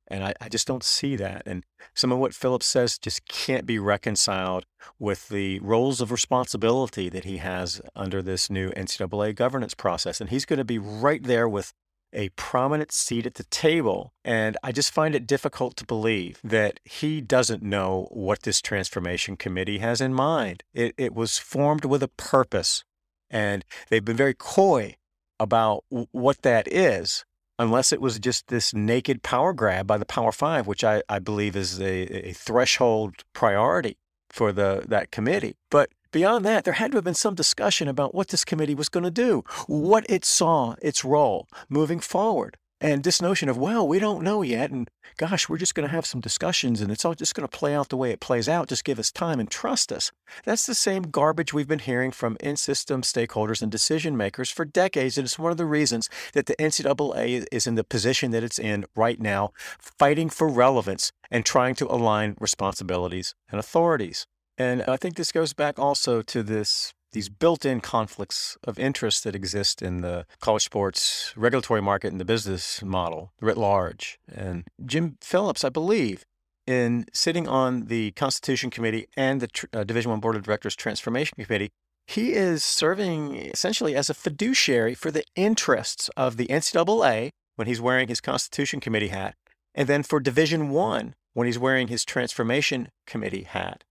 [0.07, 1.43] And I, I, just don't see that.
[1.45, 1.63] And
[1.95, 4.65] some of what Phillips says just can't be reconciled
[4.99, 10.19] with the roles of responsibility that he has under this new NCAA governance process.
[10.19, 11.73] And he's going to be right there with
[12.13, 14.13] a prominent seat at the table.
[14.23, 19.35] And I just find it difficult to believe that he doesn't know what this transformation
[19.35, 20.63] committee has in mind.
[20.73, 22.83] It, it was formed with a purpose,
[23.29, 24.95] and they've been very coy
[25.39, 27.25] about w- what that is.
[27.59, 31.19] Unless it was just this naked power grab by the Power Five, which I, I
[31.19, 33.97] believe is a, a threshold priority
[34.31, 35.55] for the that committee.
[35.69, 38.87] But Beyond that, there had to have been some discussion about what this committee was
[38.87, 42.55] going to do, what it saw its role moving forward.
[42.79, 45.95] And this notion of, well, we don't know yet, and gosh, we're just going to
[45.95, 48.47] have some discussions and it's all just going to play out the way it plays
[48.47, 48.67] out.
[48.67, 50.11] Just give us time and trust us.
[50.43, 54.65] That's the same garbage we've been hearing from in system stakeholders and decision makers for
[54.65, 55.17] decades.
[55.17, 58.59] And it's one of the reasons that the NCAA is in the position that it's
[58.59, 64.27] in right now, fighting for relevance and trying to align responsibilities and authorities.
[64.57, 69.35] And I think this goes back also to this these built-in conflicts of interest that
[69.35, 74.19] exist in the college sports regulatory market and the business model writ large.
[74.27, 76.25] And Jim Phillips, I believe,
[76.65, 81.37] in sitting on the Constitution Committee and the uh, Division One Board of Directors Transformation
[81.39, 81.69] Committee,
[82.07, 87.79] he is serving essentially as a fiduciary for the interests of the NCAA when he's
[87.79, 89.35] wearing his Constitution Committee hat,
[89.75, 93.83] and then for Division One when he's wearing his Transformation Committee hat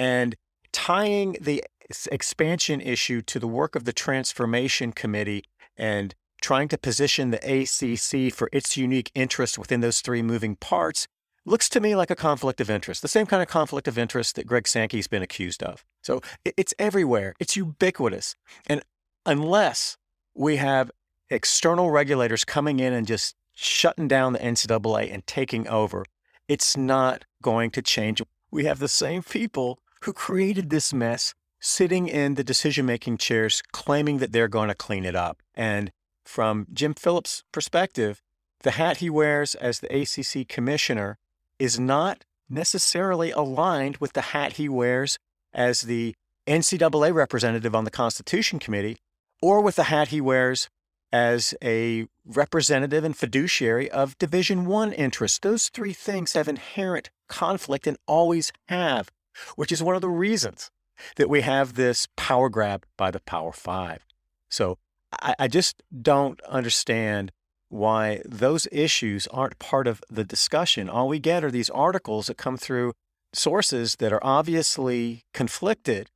[0.00, 0.34] and
[0.72, 1.62] tying the
[2.10, 5.44] expansion issue to the work of the transformation committee
[5.76, 11.06] and trying to position the ACC for its unique interest within those three moving parts
[11.44, 14.36] looks to me like a conflict of interest, the same kind of conflict of interest
[14.36, 15.84] that Greg Sankey's been accused of.
[16.02, 18.34] So it's everywhere, it's ubiquitous.
[18.66, 18.80] And
[19.26, 19.98] unless
[20.34, 20.90] we have
[21.28, 26.06] external regulators coming in and just shutting down the NCAA and taking over,
[26.48, 28.22] it's not going to change.
[28.50, 33.62] We have the same people who created this mess sitting in the decision making chairs
[33.72, 35.42] claiming that they're going to clean it up.
[35.54, 35.92] And
[36.24, 38.22] from Jim Phillips' perspective,
[38.62, 41.18] the hat he wears as the ACC commissioner
[41.58, 45.18] is not necessarily aligned with the hat he wears
[45.52, 46.14] as the
[46.46, 48.96] NCAA representative on the Constitution Committee
[49.42, 50.68] or with the hat he wears
[51.12, 55.38] as a representative and fiduciary of Division 1 interests.
[55.38, 59.10] Those three things have inherent conflict and always have
[59.56, 60.70] which is one of the reasons
[61.16, 64.04] that we have this power grab by the Power Five.
[64.50, 64.78] So
[65.20, 67.32] I, I just don't understand
[67.68, 70.88] why those issues aren't part of the discussion.
[70.88, 72.92] All we get are these articles that come through
[73.32, 76.10] sources that are obviously conflicted,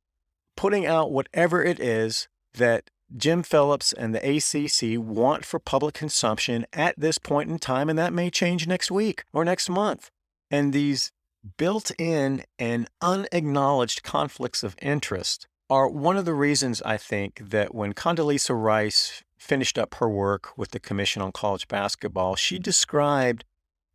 [0.57, 6.65] putting out whatever it is that Jim Phillips and the ACC want for public consumption
[6.73, 10.09] at this point in time, and that may change next week or next month.
[10.51, 11.11] And these
[11.57, 17.73] built in and unacknowledged conflicts of interest are one of the reasons I think that
[17.73, 23.45] when Condoleezza Rice finished up her work with the Commission on College Basketball, she described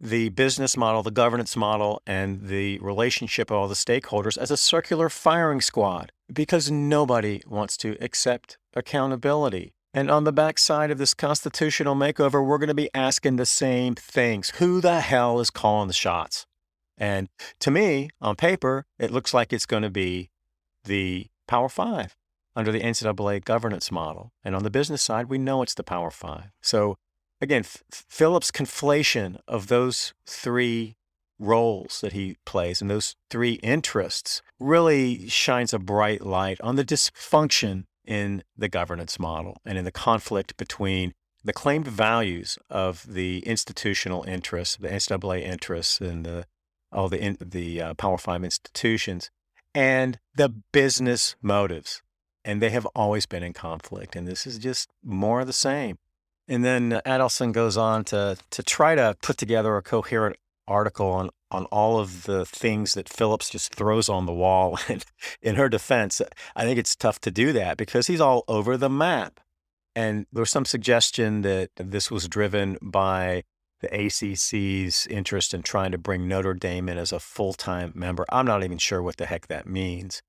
[0.01, 4.57] the business model, the governance model, and the relationship of all the stakeholders as a
[4.57, 9.73] circular firing squad because nobody wants to accept accountability.
[9.93, 13.95] And on the backside of this constitutional makeover, we're going to be asking the same
[13.95, 14.51] things.
[14.57, 16.47] Who the hell is calling the shots?
[17.01, 17.31] And
[17.61, 20.29] to me, on paper, it looks like it's going to be
[20.85, 22.15] the Power Five
[22.55, 24.33] under the NCAA governance model.
[24.45, 26.51] And on the business side, we know it's the Power Five.
[26.61, 26.99] So
[27.41, 30.97] again, F- Phillips' conflation of those three
[31.39, 36.85] roles that he plays and those three interests really shines a bright light on the
[36.85, 43.39] dysfunction in the governance model and in the conflict between the claimed values of the
[43.47, 46.45] institutional interests, the NCAA interests, and the
[46.93, 49.31] all the in, the uh, Power Five institutions,
[49.75, 52.03] and the business motives.
[52.45, 54.17] And they have always been in conflict.
[54.17, 55.99] And this is just more of the same.
[56.49, 60.37] And then Adelson goes on to, to try to put together a coherent
[60.67, 64.79] article on, on all of the things that Phillips just throws on the wall.
[64.89, 65.05] And
[65.43, 66.23] in her defense,
[66.57, 69.41] I think it's tough to do that because he's all over the map.
[69.95, 73.45] And there's some suggestion that this was driven by
[73.81, 78.25] the ACC's interest in trying to bring Notre Dame in as a full time member.
[78.31, 80.23] I'm not even sure what the heck that means.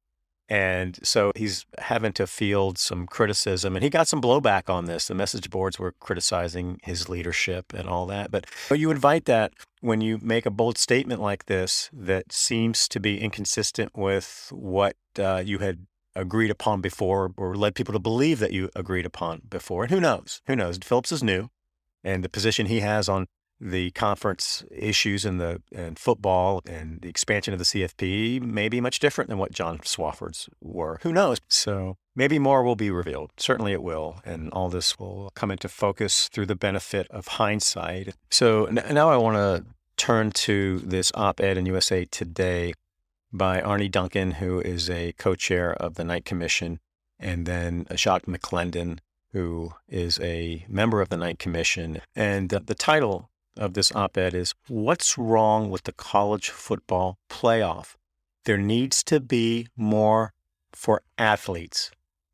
[0.51, 5.07] And so he's having to field some criticism, and he got some blowback on this.
[5.07, 8.31] The message boards were criticizing his leadership and all that.
[8.31, 12.99] But, you invite that when you make a bold statement like this that seems to
[12.99, 15.85] be inconsistent with what uh, you had
[16.17, 19.83] agreed upon before or led people to believe that you agreed upon before.
[19.83, 20.41] And who knows?
[20.47, 20.77] Who knows?
[20.83, 21.49] Phillips is new,
[22.03, 23.27] and the position he has on
[23.64, 28.82] the conference issues in the in football and the expansion of the CFP may be
[28.82, 30.99] much different than what John Swofford's were.
[31.03, 31.39] Who knows?
[31.47, 33.32] So maybe more will be revealed.
[33.38, 38.16] Certainly it will, and all this will come into focus through the benefit of hindsight.
[38.32, 39.64] So now I want to
[39.95, 42.74] turn to this op-ed in USA Today
[43.32, 46.80] by Arne Duncan, who is a co-chair of the Knight Commission,
[47.20, 48.97] and then Jacques McClendon,
[49.32, 52.01] who is a member of the Knight Commission.
[52.16, 57.95] And the title of this op ed is What's Wrong with the College Football Playoff?
[58.45, 60.33] There needs to be more
[60.73, 61.91] for athletes.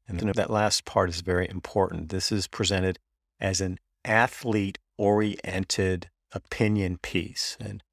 [0.08, 2.10] And that last part is very important.
[2.10, 2.98] This is presented
[3.42, 7.58] as an athlete oriented opinion piece.
[7.60, 7.84] And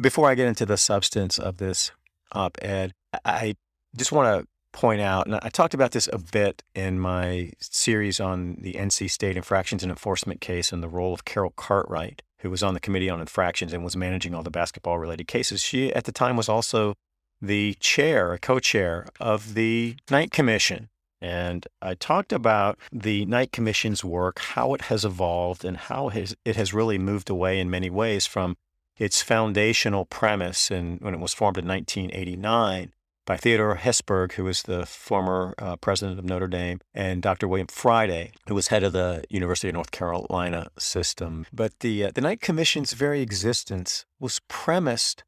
[0.00, 1.90] before I get into the substance of this
[2.32, 2.92] op ed,
[3.24, 3.56] I
[3.96, 8.20] just want to point out, and I talked about this a bit in my series
[8.20, 12.50] on the NC State infractions and enforcement case and the role of Carol Cartwright who
[12.50, 15.92] was on the Committee on Infractions and was managing all the basketball related cases, she
[15.94, 16.94] at the time was also
[17.40, 20.88] the chair, a co chair of the Knight Commission.
[21.22, 26.56] And I talked about the Knight Commission's work, how it has evolved, and how it
[26.56, 28.56] has really moved away in many ways from
[28.96, 32.92] its foundational premise and when it was formed in 1989
[33.26, 37.46] by Theodore Hesburgh, who was the former uh, president of Notre Dame, and Dr.
[37.46, 41.46] William Friday, who was head of the University of North Carolina system.
[41.52, 45.24] But the, uh, the Knight Commission's very existence was premised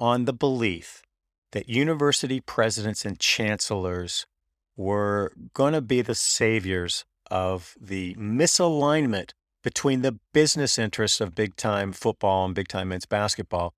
[0.00, 1.02] on the belief
[1.52, 4.26] that university presidents and chancellors
[4.76, 9.32] were going to be the saviors of the misalignment
[9.62, 13.74] between the business interests of big time football and big time men's basketball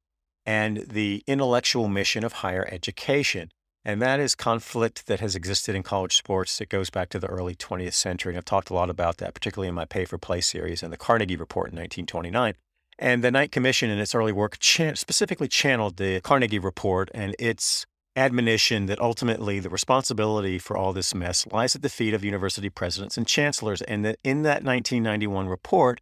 [0.46, 3.50] and the intellectual mission of higher education.
[3.84, 7.26] And that is conflict that has existed in college sports that goes back to the
[7.26, 8.32] early 20th century.
[8.32, 10.92] And I've talked a lot about that, particularly in my Pay for Play series and
[10.92, 12.54] the Carnegie Report in 1929.
[12.98, 17.84] And the Knight Commission, in its early work, specifically channeled the Carnegie Report and its
[18.16, 22.70] admonition that ultimately the responsibility for all this mess lies at the feet of university
[22.70, 23.82] presidents and chancellors.
[23.82, 26.00] And that in that 1991 report,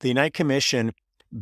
[0.00, 0.92] the Knight Commission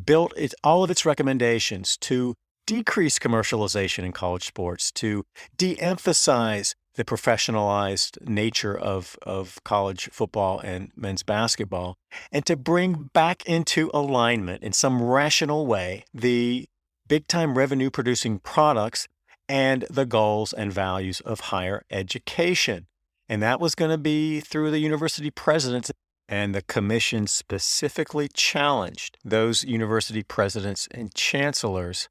[0.05, 2.35] built its, all of its recommendations to
[2.67, 5.25] decrease commercialization in college sports, to
[5.57, 11.97] de emphasize the professionalized nature of, of college football and men's basketball,
[12.33, 16.67] and to bring back into alignment in some rational way the
[17.07, 19.09] big time revenue producing products
[19.49, 22.87] and the goals and values of higher education.
[23.29, 25.91] And that was going to be through the university presidents
[26.29, 32.09] And the commission specifically challenged those university presidents and chancellors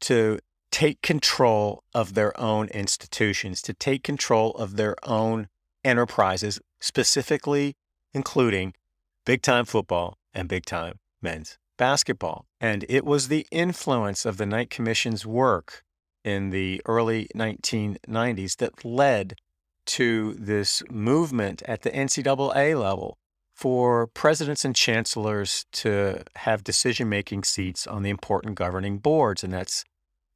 [0.00, 0.38] to
[0.70, 5.48] take control of their own institutions, to take control of their own
[5.84, 7.76] enterprises, specifically
[8.12, 8.74] including
[9.24, 12.46] big time football and big time men's basketball.
[12.60, 15.82] And it was the influence of the Knight Commission's work
[16.24, 19.36] in the early 1990s that led
[19.86, 23.18] to this movement at the NCAA level
[23.54, 29.44] for presidents and chancellors to have decision making seats on the important governing boards.
[29.44, 29.84] And that's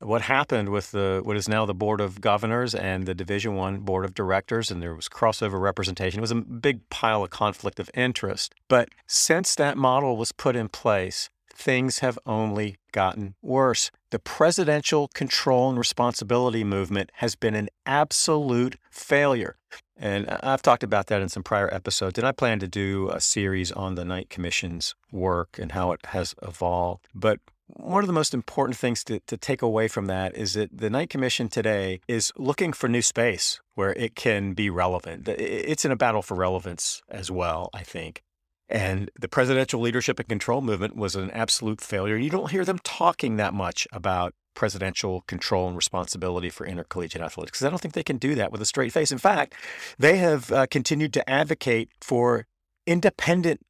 [0.01, 3.81] what happened with the what is now the board of governors and the division one
[3.81, 6.21] board of directors and there was crossover representation.
[6.21, 8.55] It was a big pile of conflict of interest.
[8.69, 13.91] But since that model was put in place things have only gotten worse.
[14.11, 19.58] The presidential control and responsibility movement has been an absolute failure
[19.99, 23.21] and I've talked about that in some prior episodes, and I plan to do a
[23.21, 27.07] series on the Knight Commission's work and how it has evolved.
[27.15, 30.77] But one of the most important things to, to take away from that is that
[30.77, 35.29] the Knight Commission today is looking for new space where it can be relevant.
[35.29, 38.23] It's in a battle for relevance as well, I think.
[38.69, 42.17] And the presidential leadership and control movement was an absolute failure.
[42.17, 47.57] You don't hear them talking that much about presidential control and responsibility for intercollegiate athletics
[47.59, 49.13] because I don't think they can do that with a straight face.
[49.13, 49.55] In fact,
[50.01, 52.45] they have uh, continued to advocate for
[52.85, 53.61] independent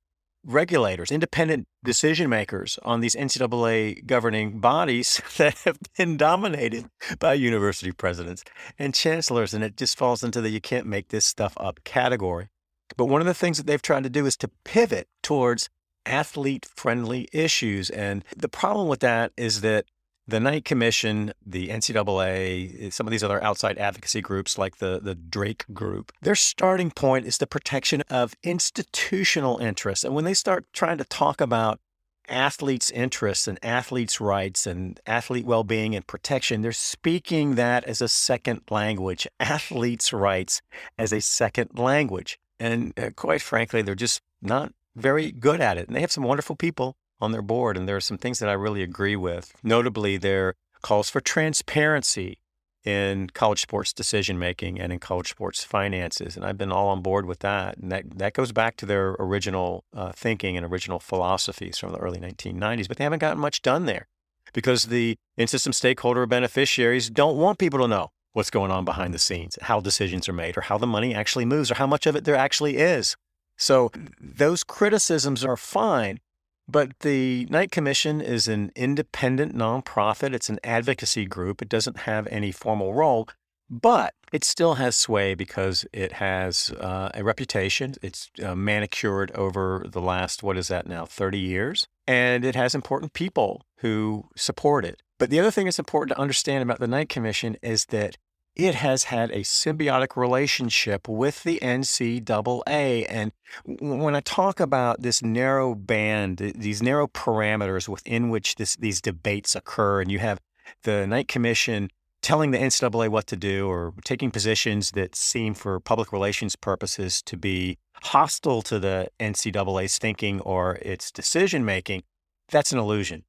[0.46, 6.86] regulators, independent decision makers on these NCAA governing bodies that have been dominated
[7.18, 8.42] by university presidents
[8.78, 9.52] and chancellors.
[9.52, 12.48] And it just falls into the you can't make this stuff up category.
[12.96, 15.68] But one of the things that they've tried to do is to pivot towards
[16.06, 17.90] athlete friendly issues.
[17.90, 19.84] And the problem with that is that
[20.28, 25.14] the Knight Commission, the NCAA, some of these other outside advocacy groups like the, the
[25.14, 30.04] Drake Group, their starting point is the protection of institutional interests.
[30.04, 31.80] And when they start trying to talk about
[32.28, 38.02] athletes' interests and athletes' rights and athlete well being and protection, they're speaking that as
[38.02, 40.60] a second language, athletes' rights
[40.98, 42.38] as a second language.
[42.60, 45.86] And uh, quite frankly, they're just not very good at it.
[45.86, 47.76] And they have some wonderful people on their board.
[47.76, 49.52] And there are some things that I really agree with.
[49.62, 52.38] Notably, their calls for transparency
[52.84, 56.36] in college sports decision making and in college sports finances.
[56.36, 57.76] And I've been all on board with that.
[57.76, 61.98] And that, that goes back to their original uh, thinking and original philosophies from the
[61.98, 62.88] early 1990s.
[62.88, 64.06] But they haven't gotten much done there
[64.52, 69.12] because the in system stakeholder beneficiaries don't want people to know what's going on behind
[69.12, 72.06] the scenes, how decisions are made, or how the money actually moves, or how much
[72.06, 73.16] of it there actually is.
[73.56, 73.90] So
[74.20, 76.20] those criticisms are fine,
[76.68, 80.34] but the Knight Commission is an independent nonprofit.
[80.34, 81.62] It's an advocacy group.
[81.62, 83.28] It doesn't have any formal role,
[83.70, 87.94] but it still has sway because it has uh, a reputation.
[88.02, 91.86] It's uh, manicured over the last, what is that now, 30 years?
[92.06, 95.02] And it has important people who support it.
[95.18, 98.16] But the other thing that's important to understand about the Knight Commission is that
[98.56, 103.06] it has had a symbiotic relationship with the NCAA.
[103.08, 103.32] And
[103.64, 109.54] when I talk about this narrow band, these narrow parameters within which this, these debates
[109.54, 110.40] occur, and you have
[110.82, 111.90] the Knight Commission
[112.20, 117.22] telling the NCAA what to do or taking positions that seem for public relations purposes
[117.22, 122.02] to be hostile to the NCAA's thinking or its decision making,
[122.50, 123.24] that's an illusion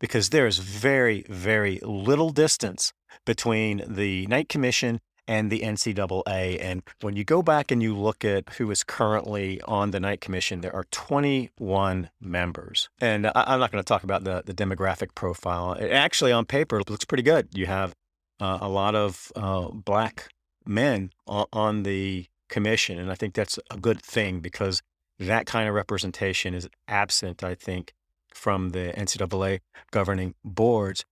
[0.00, 2.92] because there is very, very little distance
[3.24, 6.58] between the Knight Commission and the NCAA.
[6.60, 10.20] And when you go back and you look at who is currently on the Knight
[10.20, 12.88] Commission, there are 21 members.
[13.00, 15.74] And I, am not going to talk about the, the demographic profile.
[15.74, 17.48] It actually, on paper, looks pretty good.
[17.52, 17.94] You have
[18.40, 20.30] uh, a lot of uh, black
[20.66, 22.98] men on, on the commission.
[22.98, 24.82] And I think that's a good thing because
[25.18, 27.92] that kind of representation is absent, I think,
[28.32, 29.60] from the NCAA
[29.90, 31.04] governing boards.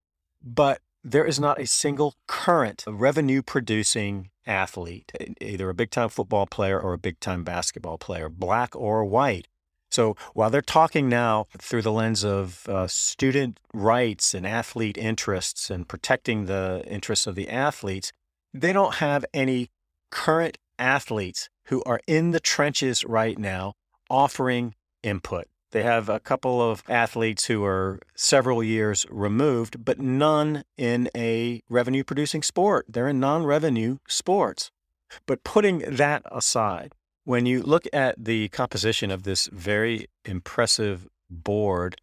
[0.42, 6.46] But there is not a single current revenue producing athlete, either a big time football
[6.46, 9.46] player or a big time basketball player, black or white.
[9.90, 15.70] So while they're talking now through the lens of uh, student rights and athlete interests
[15.70, 18.12] and protecting the interests of the athletes,
[18.52, 19.70] they don't have any
[20.10, 23.74] current athletes who are in the trenches right now
[24.10, 25.46] offering input.
[25.70, 31.62] They have a couple of athletes who are several years removed, but none in a
[31.68, 32.86] revenue producing sport.
[32.88, 34.70] They're in non revenue sports.
[35.26, 36.94] But putting that aside,
[37.24, 42.00] when you look at the composition of this very impressive board,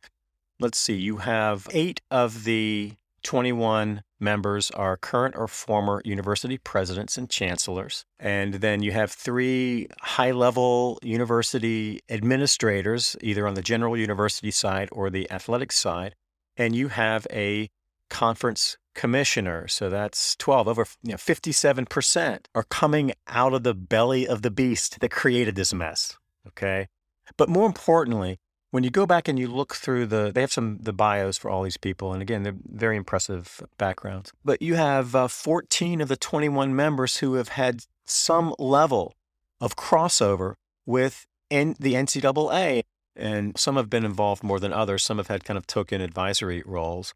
[0.59, 2.93] let's see, you have eight of the
[3.26, 8.05] 21 members are current or former university presidents and chancellors.
[8.19, 14.89] And then you have three high level university administrators, either on the general university side
[14.91, 16.15] or the athletic side.
[16.55, 17.69] And you have a
[18.09, 19.67] conference commissioner.
[19.67, 24.51] So that's 12, over you know, 57% are coming out of the belly of the
[24.51, 26.17] beast that created this mess.
[26.47, 26.88] Okay.
[27.38, 28.39] But more importantly,
[28.76, 31.49] when you go back and you look through the, they have some the bios for
[31.49, 34.34] all these people, and again, they're very impressive backgrounds.
[34.43, 39.13] But you have uh, 14 of the 21 members who have had some level
[39.61, 40.55] of crossover
[40.86, 42.84] with N- the NCAA,
[43.15, 45.03] and some have been involved more than others.
[45.03, 47.13] Some have had kind of token advisory roles.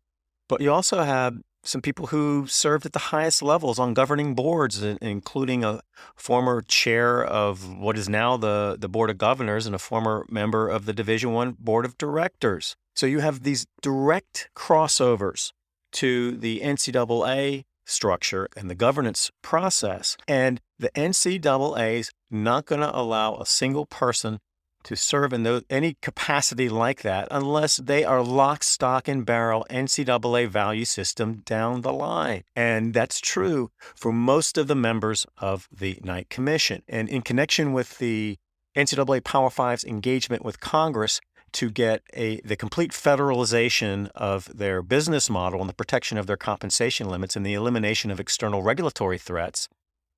[0.48, 1.40] But you also have
[1.70, 5.82] some people who served at the highest levels on governing boards, including a
[6.16, 10.68] former chair of what is now the, the board of governors and a former member
[10.68, 12.76] of the division one board of directors.
[12.96, 15.52] So you have these direct crossovers
[15.92, 22.96] to the ncaa structure and the governance process and the ncaa is not going to
[22.96, 24.40] allow a single person
[24.84, 29.66] to serve in those, any capacity like that unless they are lock, stock, and barrel
[29.70, 32.44] NCAA value system down the line.
[32.56, 36.84] And that's true for most of the members of the Knight Commission.
[36.88, 38.38] And in connection with the
[38.76, 41.20] NCAA Power Five's engagement with Congress
[41.54, 46.38] to get a the complete federalization of their business model and the protection of their
[46.38, 49.68] compensation limits and the elimination of external regulatory threats,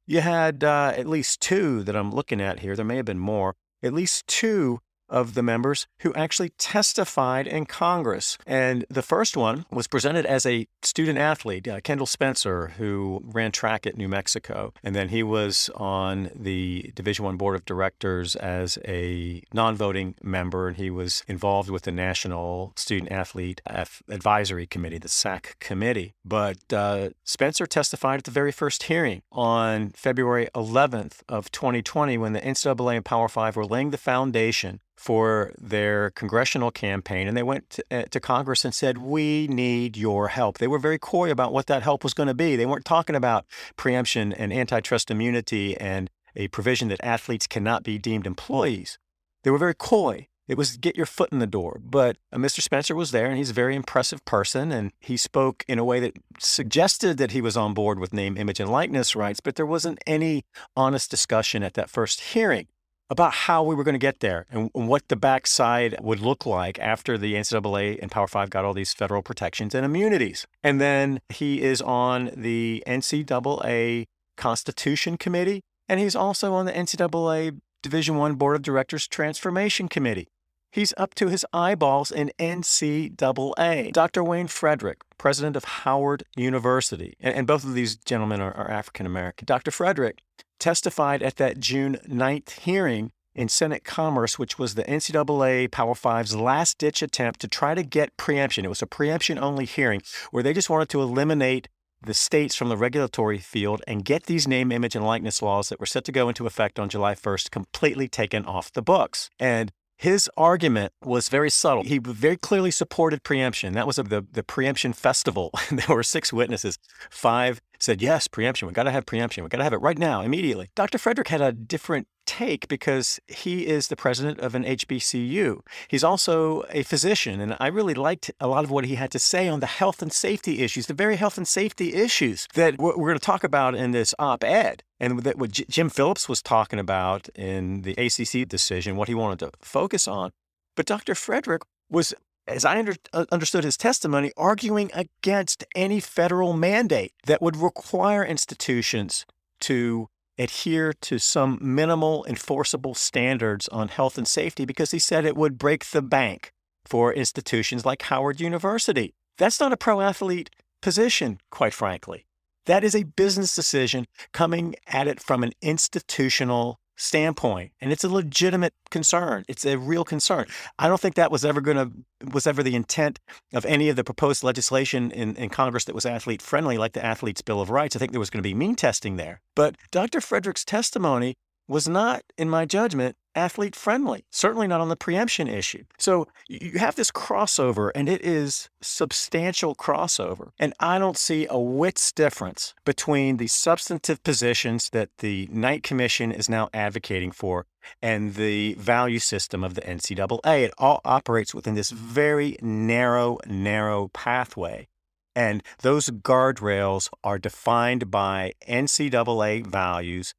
[0.05, 2.76] you had uh, at least two that I'm looking at here.
[2.76, 4.80] There may have been more at least two
[5.12, 8.38] of the members who actually testified in Congress.
[8.47, 13.51] And the first one was presented as a student athlete, uh, Kendall Spencer, who ran
[13.51, 14.74] track at New Mexico.
[14.82, 20.68] And then he was on the Division One Board of Directors as a non-voting member,
[20.68, 26.14] and he was involved with the National Student Athlete Advisory Committee, the SAAC committee.
[26.24, 32.34] But uh, Spencer testified at the very first hearing on February 11th of 2020 when
[32.34, 37.41] the NCAA and Power Five were laying the foundation for their congressional campaign, and they
[37.41, 40.60] went to, uh, to, Congress and said, We need your help.
[40.60, 42.56] They were very coy about what that help was going to be.
[42.56, 43.45] They weren't talking about
[43.76, 48.99] preemption and antitrust immunity and a provision that athletes cannot be deemed employees.
[49.43, 50.28] They were very coy.
[50.47, 51.82] It was get your foot in the door.
[51.84, 52.62] But uh, Mr.
[52.62, 55.99] Spencer was there, and he's a very impressive person, and he spoke in a way
[55.99, 59.66] that suggested that he was on board with name, image, and likeness rights, but there
[59.66, 60.43] wasn't any
[60.76, 62.68] honest discussion at that first hearing
[63.12, 66.80] about how we were going to get there and what the backside would look like
[66.80, 70.47] after the NCAA and Power Five got all these federal protections and immunities.
[70.64, 74.05] And then he is on the NCAA
[74.38, 80.30] Constitution Committee, and he's also on the NCAA Division One Board of Directors Transformation Committee.
[80.72, 83.92] He's up to his eyeballs in NCAA.
[83.92, 84.24] Dr.
[84.24, 89.06] Wayne Frederick, president of Howard University, and, and both of these gentlemen are, are African
[89.06, 89.46] American.
[89.46, 89.70] Dr.
[89.70, 90.22] Frederick
[90.60, 96.36] testified at that June 9th hearing in Senate Commerce, which was the NCAA Power Five's
[96.36, 98.64] last ditch attempt to try to get preemption.
[98.64, 100.02] It was a preemption only hearing
[100.32, 101.68] where they just wanted to eliminate
[102.04, 105.80] the states from the regulatory field and get these name, image, and likeness laws that
[105.80, 109.30] were set to go into effect on July 1st completely taken off the books.
[109.40, 111.84] And his argument was very subtle.
[111.84, 113.74] He very clearly supported preemption.
[113.74, 115.52] That was a, the, the preemption festival.
[115.72, 116.80] there were six witnesses.
[117.12, 118.68] Five said, yes, preemption.
[118.68, 119.43] We've got to have preemption.
[119.43, 120.72] We've got to have it right now, immediately.
[120.74, 120.97] Dr.
[120.97, 125.60] Frederick had a different take because he is the president of an HBCU.
[125.90, 129.20] He's also a physician, and I really liked a lot of what he had to
[129.20, 132.96] say on the health and safety issues, the very health and safety issues that we're
[132.96, 134.84] going to talk about in this op ed.
[135.00, 139.40] And that what Jim Phillips was talking about in the ACC decision, what he wanted
[139.40, 140.32] to focus on.
[140.76, 141.16] But Dr.
[141.16, 142.14] Frederick was
[142.48, 148.24] as I under, uh, understood his testimony, arguing against any federal mandate that would require
[148.26, 149.26] institutions
[149.62, 150.08] to
[150.42, 155.58] adhere to some minimal enforceable standards on health and safety because he said it would
[155.58, 156.52] break the bank
[156.86, 159.14] for institutions like Howard University.
[159.38, 160.50] That's not a pro athlete
[160.82, 162.26] position, quite frankly.
[162.66, 168.10] That is a business decision coming at it from an institutional standpoint and it's a
[168.10, 169.43] legitimate concern.
[169.47, 170.45] It's a real concern.
[170.78, 171.91] I don't think that was ever going to
[172.32, 173.20] was ever the intent
[173.54, 177.04] of any of the proposed legislation in, in congress that was athlete friendly like the
[177.04, 177.95] athletes bill of rights.
[177.95, 179.41] I think there was going to be mean testing there.
[179.56, 181.36] But dr frederick's testimony
[181.68, 185.84] was not, in my judgment, athlete friendly, certainly not on the preemption issue.
[185.98, 190.52] So you have this crossover, and it is substantial crossover.
[190.60, 196.32] And I don't see a whit's difference between the substantive positions that the Knight Commission
[196.32, 197.66] is now advocating for
[198.02, 200.64] and the value system of the NCAA.
[200.64, 204.88] It all operates within this very narrow, narrow pathway.
[205.36, 210.34] And those guardrails are defined by NCAA values,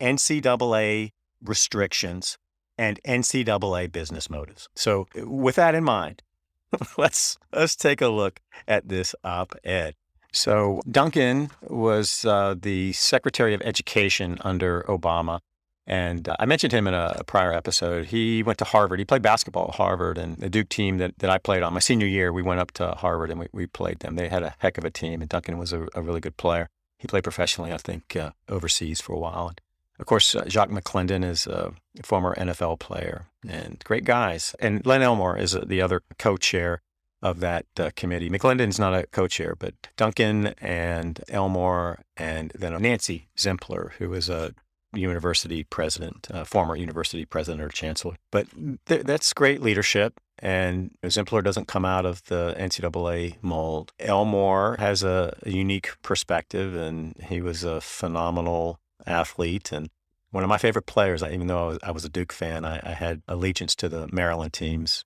[0.00, 1.10] NCAA
[1.42, 2.38] restrictions,
[2.78, 4.68] and NCAA business motives.
[4.74, 6.22] So, with that in mind,
[6.98, 9.94] let's let's take a look at this op-ed.
[10.32, 15.40] So, Duncan was uh, the Secretary of Education under Obama.
[15.86, 18.06] And uh, I mentioned him in a, prior episode.
[18.06, 18.98] He went to Harvard.
[18.98, 21.78] He played basketball at Harvard, and the Duke team that, that I played on my
[21.78, 24.16] senior year, we went up to Harvard and we, we played them.
[24.16, 26.68] They had a heck of a team, and Duncan was a, a really good player.
[26.98, 29.48] He played professionally, I think, uh, overseas for a while.
[29.48, 29.60] And
[29.98, 31.72] of course, uh, Jacques McClendon is a
[32.02, 34.54] former NFL player and great guys.
[34.60, 36.82] And Len Elmore is uh, the other co chair
[37.22, 38.28] of that uh, committee.
[38.28, 44.28] McClendon's not a co chair, but Duncan and Elmore, and then Nancy Zimpher, who is
[44.28, 44.54] a
[44.92, 48.16] university president, uh, former university president or chancellor.
[48.30, 48.46] But
[48.86, 50.20] th- that's great leadership.
[50.38, 53.92] And Zimpher doesn't come out of the NCAA mold.
[53.98, 59.88] Elmore has a, a unique perspective, and he was a phenomenal athlete and
[60.30, 61.22] one of my favorite players.
[61.22, 64.08] Even though I was, I was a Duke fan, I, I, had allegiance to the
[64.12, 65.04] Maryland teams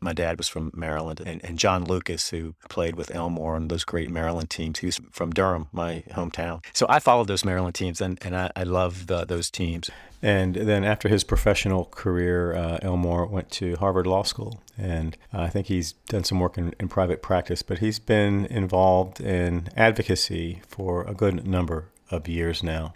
[0.00, 3.84] my dad was from Maryland, and, and, John Lucas, who played with Elmore on those
[3.84, 4.78] great Maryland teams.
[4.78, 6.64] He was from Durham, my hometown.
[6.72, 9.90] So I followed those Maryland teams, and, and I, I loved those teams.
[10.22, 14.60] And then after his professional career, uh, Elmore went to Harvard Law School.
[14.76, 19.20] And I think he's done some work in, in private practice, but he's been involved
[19.20, 22.94] in advocacy for a good number of years now.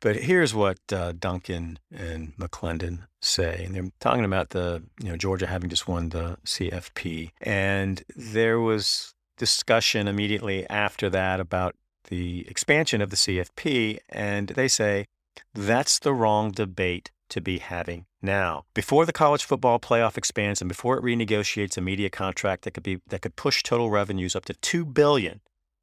[0.00, 5.16] But here's what uh, Duncan and McClendon say, and they're talking about the you know
[5.16, 11.76] Georgia having just won the CFP, and there was discussion immediately after that about
[12.08, 15.06] the expansion of the CFP, and they say
[15.54, 18.64] that's the wrong debate to be having now.
[18.74, 22.82] Before the college football playoff expands and before it renegotiates a media contract that could
[22.82, 25.40] be that could push total revenues up to 2 billion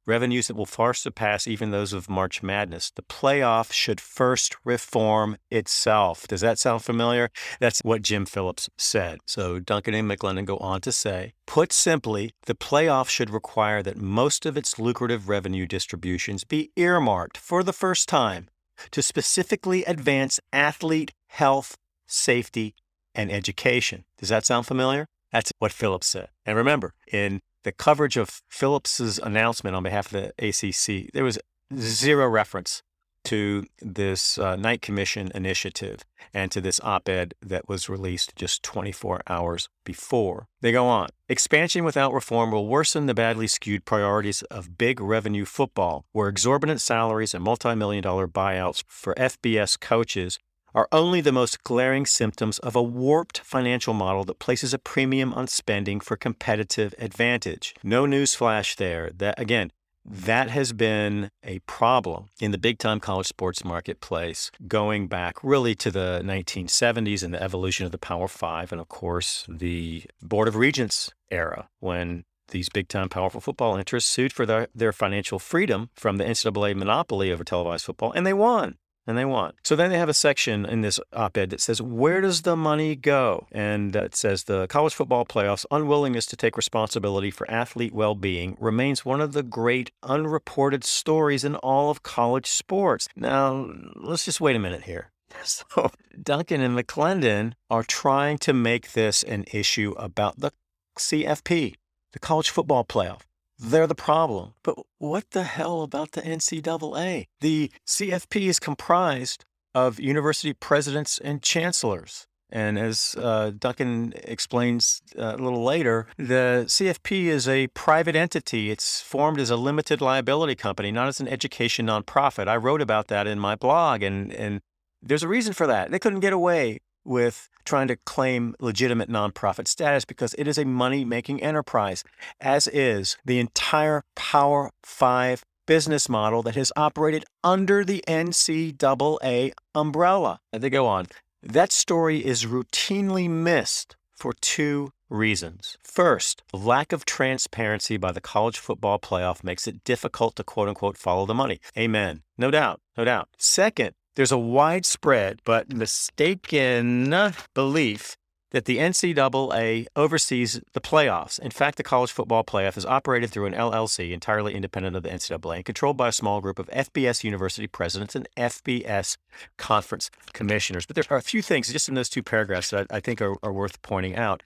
[0.08, 2.90] revenues that will far surpass even those of March Madness.
[2.90, 6.26] The playoff should first reform itself.
[6.26, 7.30] Does that sound familiar?
[7.60, 9.18] That's what Jim Phillips said.
[9.26, 13.98] So Duncan and McClendon go on to say, put simply, the playoff should require that
[13.98, 18.48] most of its lucrative revenue distributions be earmarked for the first time
[18.90, 22.74] to specifically advance athlete health, safety,
[23.14, 24.04] and education.
[24.18, 25.06] Does that sound familiar?
[25.32, 26.28] That's what Phillips said.
[26.46, 31.38] And remember, in the coverage of Phillips's announcement on behalf of the ACC, there was
[31.76, 32.82] zero reference
[33.24, 36.02] to this uh, Knight Commission initiative
[36.32, 40.46] and to this op ed that was released just 24 hours before.
[40.62, 45.44] They go on Expansion without reform will worsen the badly skewed priorities of big revenue
[45.44, 50.38] football, where exorbitant salaries and multi million dollar buyouts for FBS coaches
[50.74, 55.32] are only the most glaring symptoms of a warped financial model that places a premium
[55.34, 57.74] on spending for competitive advantage.
[57.82, 59.10] No newsflash there.
[59.16, 59.70] That again,
[60.04, 65.74] that has been a problem in the big time college sports marketplace going back really
[65.76, 70.48] to the 1970s and the evolution of the Power Five, and of course, the Board
[70.48, 75.38] of Regents era when these big time powerful football interests sued for their, their financial
[75.38, 79.54] freedom from the NCAA monopoly over televised football, and they won and they want.
[79.64, 82.54] So then they have a section in this op ed that says, Where does the
[82.56, 83.46] money go?
[83.50, 88.56] And it says, The college football playoffs' unwillingness to take responsibility for athlete well being
[88.60, 93.08] remains one of the great unreported stories in all of college sports.
[93.16, 95.10] Now, let's just wait a minute here.
[95.44, 95.90] So,
[96.20, 100.50] Duncan and McClendon are trying to make this an issue about the
[100.98, 101.74] CFP,
[102.12, 103.20] the college football playoff.
[103.58, 104.54] They're the problem.
[104.62, 107.26] But what the hell about the NCAA?
[107.40, 109.44] The CFP is comprised
[109.74, 112.26] of university presidents and chancellors.
[112.50, 118.70] And as uh, Duncan explains uh, a little later, the CFP is a private entity.
[118.70, 122.48] It's formed as a limited liability company, not as an education nonprofit.
[122.48, 124.60] I wrote about that in my blog, and, and
[125.02, 125.90] there's a reason for that.
[125.90, 126.78] They couldn't get away
[127.08, 132.04] with trying to claim legitimate nonprofit status because it is a money making enterprise,
[132.40, 140.40] as is the entire Power Five business model that has operated under the NCAA umbrella.
[140.52, 141.06] And they go on.
[141.42, 145.78] That story is routinely missed for two reasons.
[145.82, 150.96] First, lack of transparency by the college football playoff makes it difficult to quote unquote
[150.96, 151.60] follow the money.
[151.76, 152.22] Amen.
[152.36, 152.80] No doubt.
[152.96, 153.28] No doubt.
[153.38, 157.14] Second, there's a widespread but mistaken
[157.54, 158.16] belief
[158.50, 161.38] that the NCAA oversees the playoffs.
[161.38, 165.08] In fact, the college football playoff is operated through an LLC entirely independent of the
[165.08, 169.18] NCAA and controlled by a small group of FBS university presidents and FBS
[169.56, 170.84] conference commissioners.
[170.84, 173.36] But there are a few things just in those two paragraphs that I think are,
[173.44, 174.42] are worth pointing out.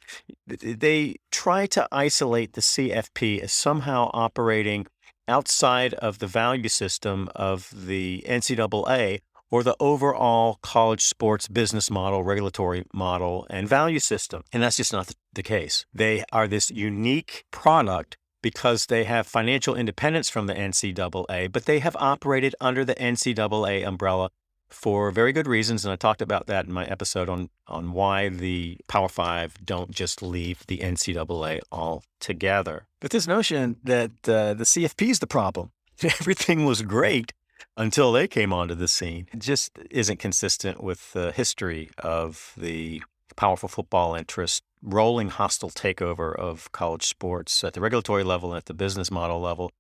[0.47, 4.87] They try to isolate the CFP as somehow operating
[5.29, 9.21] outside of the value system of the NCAA
[9.53, 14.43] or the overall college sports business model, regulatory model, and value system.
[14.51, 15.85] And that's just not the case.
[15.93, 21.81] They are this unique product because they have financial independence from the NCAA, but they
[21.81, 24.31] have operated under the NCAA umbrella
[24.71, 25.85] for very good reasons.
[25.85, 29.91] And I talked about that in my episode on, on why the Power Five don't
[29.91, 32.87] just leave the NCAA altogether.
[33.01, 35.73] But this notion that uh, the CFP is the problem,
[36.03, 37.35] everything was great
[37.77, 39.27] until they came onto the scene.
[39.37, 43.03] Just isn't consistent with the history of the
[43.37, 48.67] powerful football interest, rolling hostile takeover of college sports at the regulatory level and at
[48.67, 49.71] the business model level.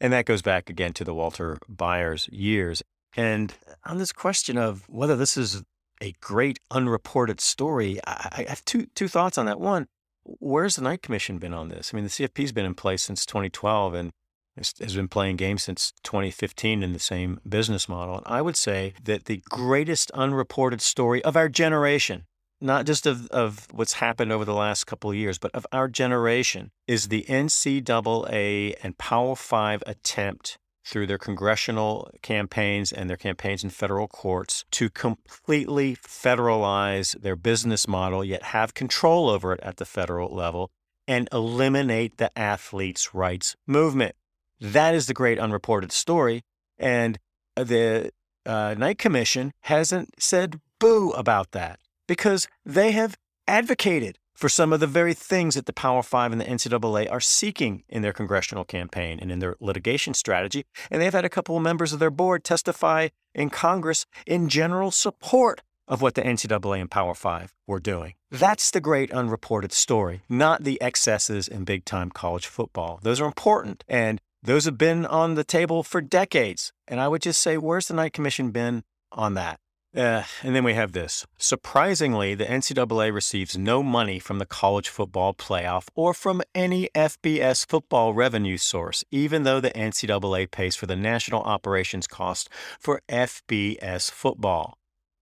[0.00, 2.82] And that goes back again to the Walter Byers years.
[3.16, 3.52] And
[3.84, 5.62] on this question of whether this is
[6.00, 9.60] a great unreported story, I, have two two thoughts on that.
[9.60, 9.86] One,
[10.24, 11.92] where's the Knight Commission been on this?
[11.92, 14.12] I mean, the CFP's been in place since 2012, and
[14.56, 18.16] has been playing games since 2015 in the same business model.
[18.16, 22.24] And I would say that the greatest unreported story of our generation,
[22.60, 25.88] not just of, of what's happened over the last couple of years, but of our
[25.88, 33.62] generation, is the NCAA and Power Five attempt through their congressional campaigns and their campaigns
[33.62, 39.76] in federal courts to completely federalize their business model, yet have control over it at
[39.76, 40.70] the federal level
[41.06, 44.14] and eliminate the athletes' rights movement.
[44.60, 46.42] That is the great unreported story.
[46.78, 47.18] And
[47.56, 48.10] the
[48.46, 54.80] uh, Knight Commission hasn't said boo about that because they have advocated for some of
[54.80, 58.64] the very things that the Power Five and the NCAA are seeking in their congressional
[58.64, 60.64] campaign and in their litigation strategy.
[60.90, 64.90] And they've had a couple of members of their board testify in Congress in general
[64.90, 68.14] support of what the NCAA and Power Five were doing.
[68.30, 73.00] That's the great unreported story, not the excesses in big time college football.
[73.02, 73.84] Those are important.
[73.88, 76.72] And those have been on the table for decades.
[76.88, 78.82] And I would just say, where's the Knight Commission been
[79.12, 79.60] on that?
[79.94, 81.26] Uh, and then we have this.
[81.36, 87.66] Surprisingly, the NCAA receives no money from the college football playoff or from any FBS
[87.66, 94.10] football revenue source, even though the NCAA pays for the national operations cost for FBS
[94.12, 94.78] football.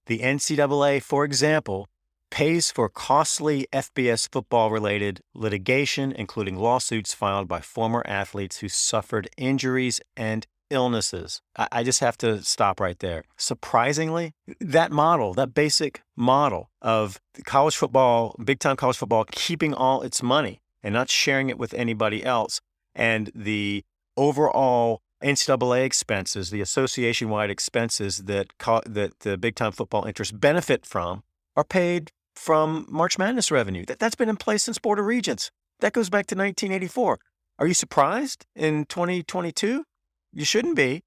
[0.07, 1.89] The NCAA, for example,
[2.31, 9.29] pays for costly FBS football related litigation, including lawsuits filed by former athletes who suffered
[9.37, 11.41] injuries and illnesses.
[11.57, 13.25] I, just have to stop right there.
[13.37, 20.03] Surprisingly, that model, that basic model of college football, big time college football, keeping all
[20.03, 22.61] its money and not sharing it with anybody else,
[22.95, 23.85] and the
[24.17, 30.33] overall NCAA expenses, the association wide expenses that, co- that the big time football interests
[30.33, 31.23] benefit from,
[31.57, 33.85] are paid from March Madness revenue.
[33.87, 35.51] That, that's been in place since Board of Regents.
[35.81, 37.19] That goes back to 1984.
[37.59, 39.85] Are you surprised in 2022?
[40.33, 41.03] You shouldn't be,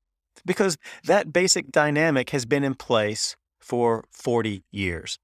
[0.46, 5.18] because that basic dynamic has been in place for 40 years.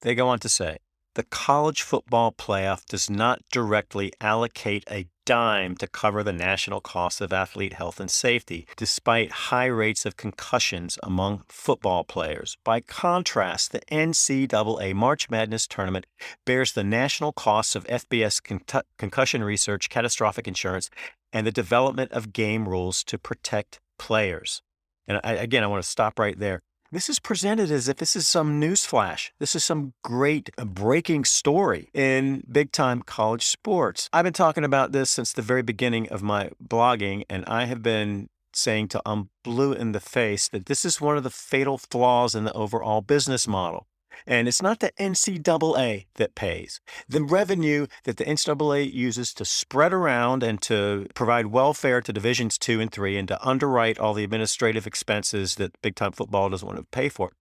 [0.00, 0.78] They go on to say
[1.14, 7.20] the college football playoff does not directly allocate a dime to cover the national costs
[7.20, 12.56] of athlete health and safety, despite high rates of concussions among football players.
[12.64, 16.06] By contrast, the NCAA March Madness tournament
[16.44, 20.90] bears the national costs of FBS con- concussion research, catastrophic insurance,
[21.32, 24.62] and the development of game rules to protect players.
[25.06, 26.62] And I, again, I want to stop right there.
[26.94, 29.32] This is presented as if this is some news flash.
[29.40, 34.08] This is some great uh, breaking story in big time college sports.
[34.12, 37.82] I've been talking about this since the very beginning of my blogging, and I have
[37.82, 41.78] been saying to I'm blue in the face that this is one of the fatal
[41.78, 43.88] flaws in the overall business model.
[44.26, 46.80] And it's not the NCAA that pays.
[47.08, 52.58] The revenue that the NCAA uses to spread around and to provide welfare to divisions
[52.58, 56.66] two and three and to underwrite all the administrative expenses that big time football doesn't
[56.66, 57.32] want to pay for,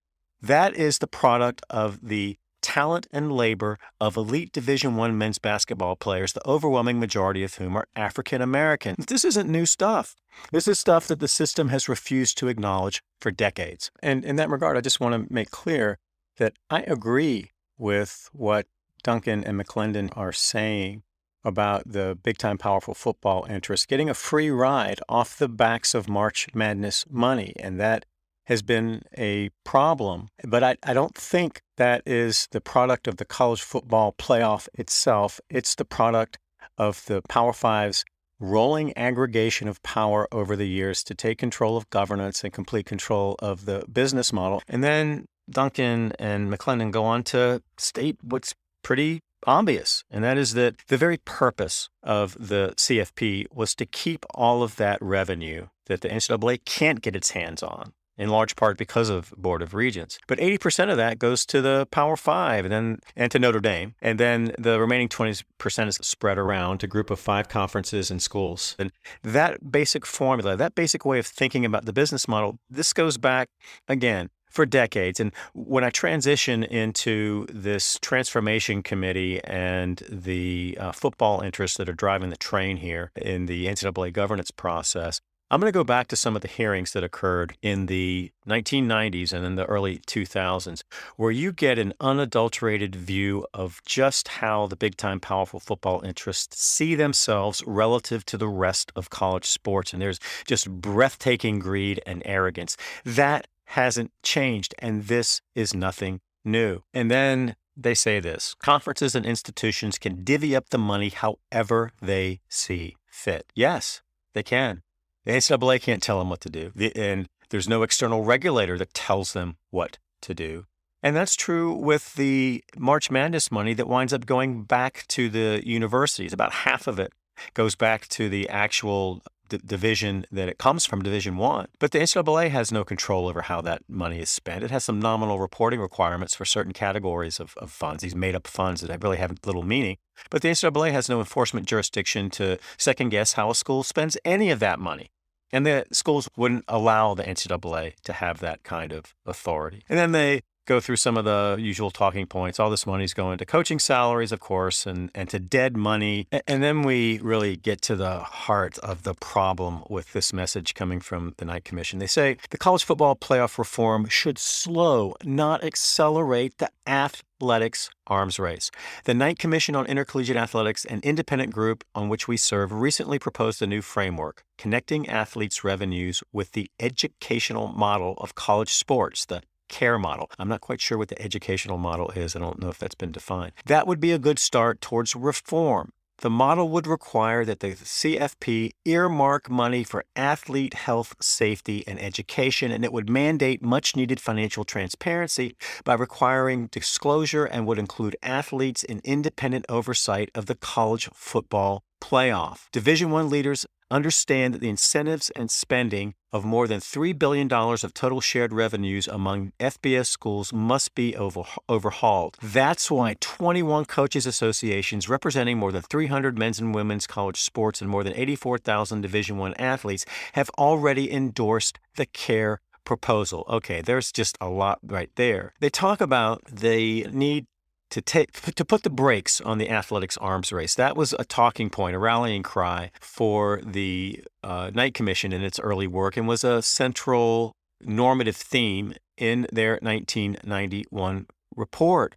[0.42, 5.98] that is the product of the talent and labor of elite division 1 men's basketball
[5.98, 8.96] players the overwhelming majority of whom are african american.
[8.98, 10.16] This isn't new stuff.
[10.52, 13.92] This is stuff that the system has refused to acknowledge for decades.
[14.02, 16.00] And in that regard i just want to make clear
[16.38, 18.68] that I agree with what
[19.04, 21.04] Duncan and McClendon are saying
[21.44, 26.08] about the big time powerful football interest getting a free ride off the backs of
[26.08, 27.54] March Madness money.
[27.60, 28.06] And that
[28.46, 30.30] has been a problem.
[30.44, 35.40] But I, I don't think that is the product of the college football playoff itself.
[35.50, 36.40] It's the product
[36.78, 38.04] of the Power Five's
[38.40, 43.36] rolling aggregation of power over the years to take control of governance and complete control
[43.40, 44.62] of the business model.
[44.68, 50.54] And then Duncan and McClendon go on to state what's pretty obvious, and that is
[50.54, 56.02] that the very purpose of the CFP was to keep all of that revenue that
[56.02, 60.20] the NCAA can't get its hands on in large part because of Board of Regents.
[60.28, 63.96] But 80% of that goes to the Power Five and then and to Notre Dame.
[64.02, 65.44] And then the remaining 20%
[65.88, 68.76] is spread around to group of five conferences and schools.
[68.78, 68.92] And
[69.24, 73.50] that basic formula, that basic way of thinking about the business model, this goes back
[73.88, 75.20] again for decades.
[75.20, 81.94] And when I transition into this transformation committee and the uh, football interests that are
[81.94, 85.20] driving the train here in the NCAA governance process,
[85.54, 89.34] I'm going to go back to some of the hearings that occurred in the 1990s
[89.34, 90.82] and in the early 2000s,
[91.16, 96.64] where you get an unadulterated view of just how the big time powerful football interests
[96.64, 99.94] see themselves relative to the rest of college sports.
[99.94, 102.76] And there's just breathtaking greed and arrogance.
[103.06, 106.82] That hasn't changed, and this is nothing new.
[106.94, 112.42] And then they say this conferences and institutions can divvy up the money however they
[112.50, 113.52] see fit.
[113.56, 114.02] Yes,
[114.34, 114.84] they can.
[115.26, 116.72] The NCAA can't tell them what to do.
[116.96, 120.66] And there's no external regulator that tells them what to do.
[121.02, 125.62] And that's true with the March Madness money that winds up going back to the
[125.66, 126.34] universities.
[126.34, 127.12] About half of it
[127.54, 129.22] goes back to the actual
[129.58, 131.68] d- division that it comes from, Division One.
[131.80, 134.64] But the NCAA has no control over how that money is spent.
[134.64, 138.48] It has some nominal reporting requirements for certain categories of, of funds, these made up
[138.48, 139.98] funds that really have little meaning.
[140.30, 144.50] But the NCAA has no enforcement jurisdiction to second guess how a school spends any
[144.50, 145.12] of that money.
[145.52, 149.84] And the schools wouldn't allow the NCAA to have that kind of authority.
[149.88, 152.60] And then they go through some of the usual talking points.
[152.60, 156.28] All this money's going to coaching salaries, of course, and, and to dead money.
[156.48, 161.00] And then we really get to the heart of the problem with this message coming
[161.00, 162.00] from the Knight Commission.
[162.00, 168.72] They say the college football playoff reform should slow, not accelerate the athletics arms race.
[169.06, 173.62] The Knight Commission on Intercollegiate Athletics, an independent group on which we serve, recently proposed
[173.62, 179.98] a new framework connecting athletes' revenues with the educational model of college sports, the care
[179.98, 180.30] model.
[180.38, 182.36] I'm not quite sure what the educational model is.
[182.36, 183.54] I don't know if that's been defined.
[183.66, 185.92] That would be a good start towards reform.
[186.20, 192.72] The model would require that the CFP earmark money for athlete health, safety, and education,
[192.72, 198.84] and it would mandate much needed financial transparency by requiring disclosure and would include athletes
[198.84, 202.70] in independent oversight of the college football playoff.
[202.72, 207.94] Division 1 leaders understand that the incentives and spending of more than $3 billion of
[207.94, 212.38] total shared revenues among FBS schools must be over, overhauled.
[212.42, 217.90] That's why 21 coaches associations representing more than 300 men's and women's college sports and
[217.90, 223.46] more than 84,000 Division 1 athletes have already endorsed the CARE proposal.
[223.48, 225.54] Okay, there's just a lot right there.
[225.60, 227.46] They talk about the need
[227.94, 230.74] to take to put the brakes on the athletics arms race.
[230.74, 235.60] That was a talking point, a rallying cry for the uh, Knight Commission in its
[235.60, 242.16] early work, and was a central normative theme in their 1991 report.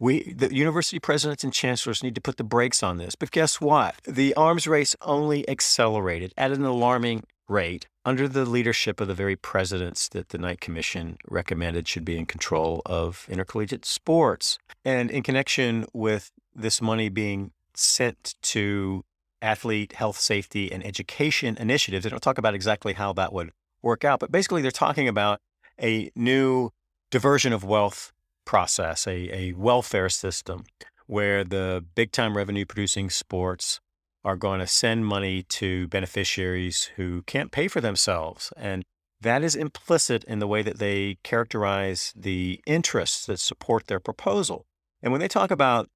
[0.00, 3.14] We, the university presidents and chancellors, need to put the brakes on this.
[3.14, 3.96] But guess what?
[4.04, 9.36] The arms race only accelerated at an alarming rate under the leadership of the very
[9.36, 14.58] presidents that the Knight Commission recommended should be in control of intercollegiate sports.
[14.84, 19.04] And in connection with this money being sent to
[19.40, 24.04] athlete health, safety, and education initiatives, they don't talk about exactly how that would work
[24.04, 25.40] out, but basically they're talking about
[25.80, 26.70] a new
[27.10, 28.12] diversion of wealth
[28.44, 30.64] process, a, a welfare system
[31.06, 33.80] where the big time revenue producing sports
[34.28, 38.52] are going to send money to beneficiaries who can't pay for themselves.
[38.58, 38.84] And
[39.22, 44.66] that is implicit in the way that they characterize the interests that support their proposal.
[45.02, 45.88] And when they talk about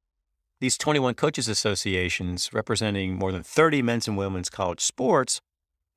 [0.60, 5.42] these 21 coaches associations representing more than 30 men's and women's college sports,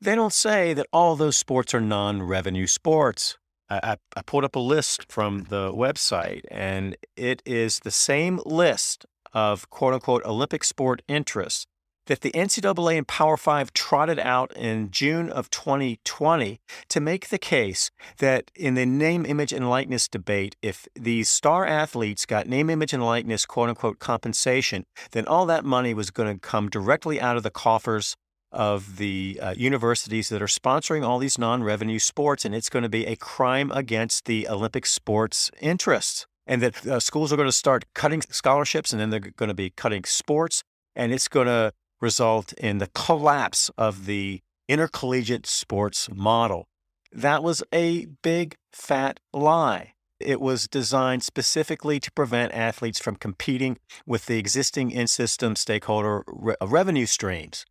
[0.01, 3.37] they don't say that all those sports are non revenue sports.
[3.69, 9.05] I, I, pulled up a list from the website, and it is the same list
[9.33, 11.65] of quote unquote Olympic sport interests
[12.07, 17.37] that the NCAA and Power Five trotted out in June of 2020 to make the
[17.37, 22.69] case that in the name, image, and likeness debate, if these star athletes got name,
[22.69, 27.19] image, and likeness, quote unquote, compensation, then all that money was going to come directly
[27.19, 28.15] out of the coffers
[28.51, 32.83] of the uh, universities that are sponsoring all these non revenue sports, and it's going
[32.83, 36.25] to be a crime against the Olympic sports interests.
[36.47, 39.55] And that uh, schools are going to start cutting scholarships, and then they're going to
[39.55, 40.63] be cutting sports,
[40.95, 46.67] and it's going to result in the collapse of the intercollegiate sports model.
[47.11, 49.93] That was a big, fat lie.
[50.19, 56.23] It was designed specifically to prevent athletes from competing with the existing in system stakeholder
[56.27, 57.65] re- uh, revenue streams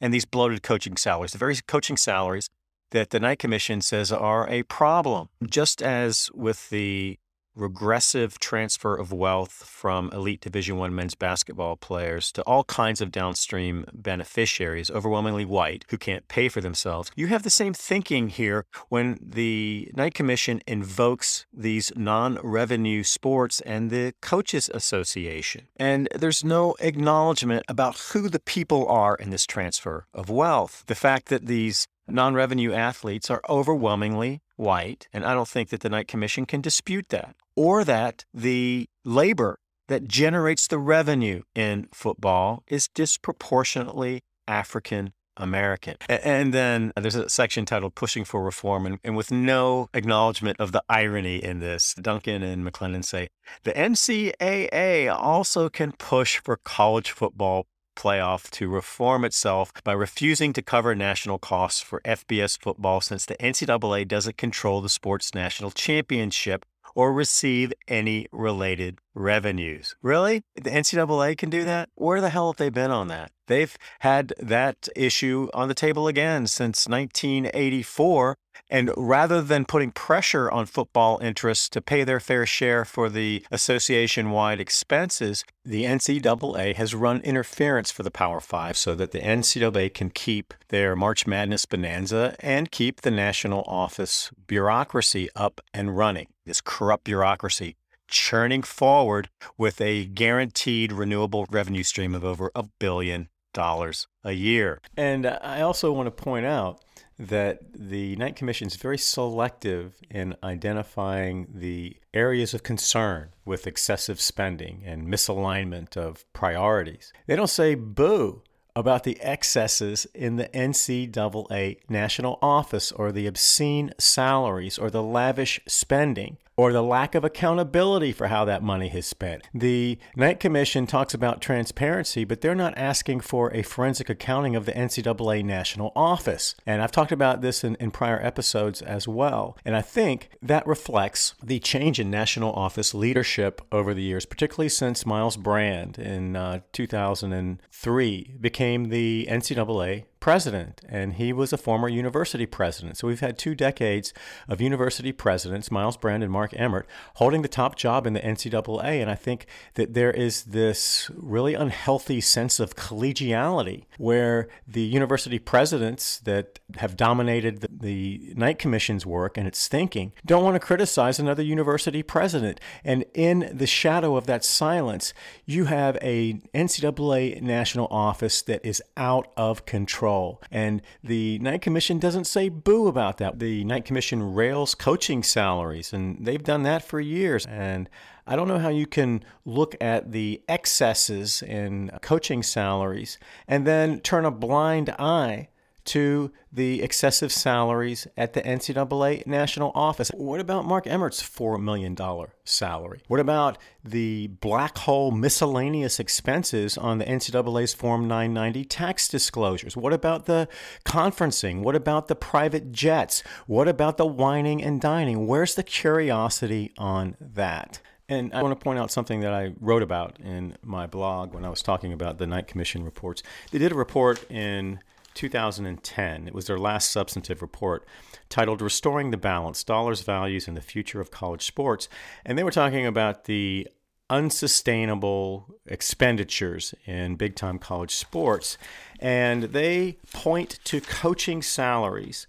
[0.00, 2.48] and these bloated coaching salaries, the very coaching salaries
[2.90, 5.28] that the Knight Commission says are a problem.
[5.48, 7.18] Just as with the
[7.60, 13.12] regressive transfer of wealth from elite division 1 men's basketball players to all kinds of
[13.12, 17.10] downstream beneficiaries overwhelmingly white who can't pay for themselves.
[17.14, 23.90] You have the same thinking here when the Knight Commission invokes these non-revenue sports and
[23.90, 25.68] the coaches association.
[25.76, 30.84] And there's no acknowledgement about who the people are in this transfer of wealth.
[30.86, 35.80] The fact that these non revenue athletes are overwhelmingly white, and I don't think that
[35.80, 41.88] the Knight Commission can dispute that, or that the labor that generates the revenue in
[41.92, 45.96] football is disproportionately African American.
[46.08, 50.72] And then there's a section titled Pushing for Reform, and, and, with no acknowledgement of
[50.72, 53.28] the irony in this, Duncan and McClendon say
[53.64, 60.62] the NCAA also can push for college football playoff to reform itself by refusing to
[60.62, 66.64] cover national costs for FBS football since the NCAA doesn't control the sport's national championship
[66.94, 69.94] or receive any related revenues.
[70.02, 70.42] Really?
[70.56, 71.88] The NCAA can do that?
[71.94, 73.30] Where the hell have they been on that?
[73.46, 78.36] They've had that issue on the table again since 1984.
[78.68, 83.44] And rather than putting pressure on football interests to pay their fair share for the
[83.50, 89.20] association wide expenses, the NCAA has run interference for the Power Five so that the
[89.20, 95.96] NCAA can keep their March Madness bonanza and keep the national office bureaucracy up and
[95.96, 96.28] running.
[96.46, 97.76] This corrupt bureaucracy
[98.10, 104.80] churning forward with a guaranteed renewable revenue stream of over a billion dollars a year.
[104.96, 106.82] And I also want to point out
[107.18, 114.20] that the Knight Commission is very selective in identifying the areas of concern with excessive
[114.20, 117.12] spending and misalignment of priorities.
[117.26, 118.42] They don't say boo
[118.74, 125.60] about the excesses in the NCAA national office or the obscene salaries or the lavish
[125.66, 129.48] spending or the lack of accountability for how that money is spent.
[129.54, 134.66] The Knight Commission talks about transparency, but they're not asking for a forensic accounting of
[134.66, 136.54] the NCAA national office.
[136.66, 139.56] And I've talked about this in, in prior episodes as well.
[139.64, 144.68] And I think that reflects the change in national office leadership over the years, particularly
[144.68, 151.88] since Myles Brand in uh, 2003 became the NCAA president, and he was a former
[151.88, 152.98] university president.
[152.98, 154.12] So we've had two decades
[154.48, 159.00] of university presidents, Myles Brand and Mark Emmert, holding the top job in the NCAA.
[159.00, 165.38] And I think that there is this really unhealthy sense of collegiality where the university
[165.38, 170.60] presidents that have dominated the, the Knight Commission's work and its thinking don't want to
[170.60, 172.60] criticize another university president.
[172.84, 175.14] And in the shadow of that silence,
[175.46, 180.09] you have a NCAA national office that is out of control
[180.50, 183.38] And the Knight Commission doesn't say boo about that.
[183.38, 187.46] The Knight Commission rails coaching salaries, and they've done that for years.
[187.46, 187.88] And
[188.26, 194.00] I don't know how you can look at the excesses in coaching salaries and then
[194.00, 195.48] turn a blind eye
[195.86, 200.10] to the excessive salaries at the NCAA national office.
[200.14, 201.96] What about Mark Emmert's $4 million
[202.44, 203.02] salary?
[203.08, 209.76] What about the black hole miscellaneous expenses on the NCAA's Form 990 tax disclosures?
[209.76, 210.48] What about the
[210.84, 211.62] conferencing?
[211.62, 213.22] What about the private jets?
[213.46, 215.26] What about the wining and dining?
[215.26, 217.80] Where's the curiosity on that?
[218.10, 221.44] And I want to point out something that I wrote about in my blog when
[221.44, 223.22] I was talking about the Knight Commission reports.
[223.52, 224.80] They did a report in
[225.20, 226.28] 2010.
[226.28, 227.86] It was their last substantive report
[228.30, 231.90] titled Restoring the Balance Dollars, Values, and the Future of College Sports.
[232.24, 233.68] And they were talking about the
[234.08, 238.56] unsustainable expenditures in big time college sports.
[238.98, 242.26] And they point to coaching salaries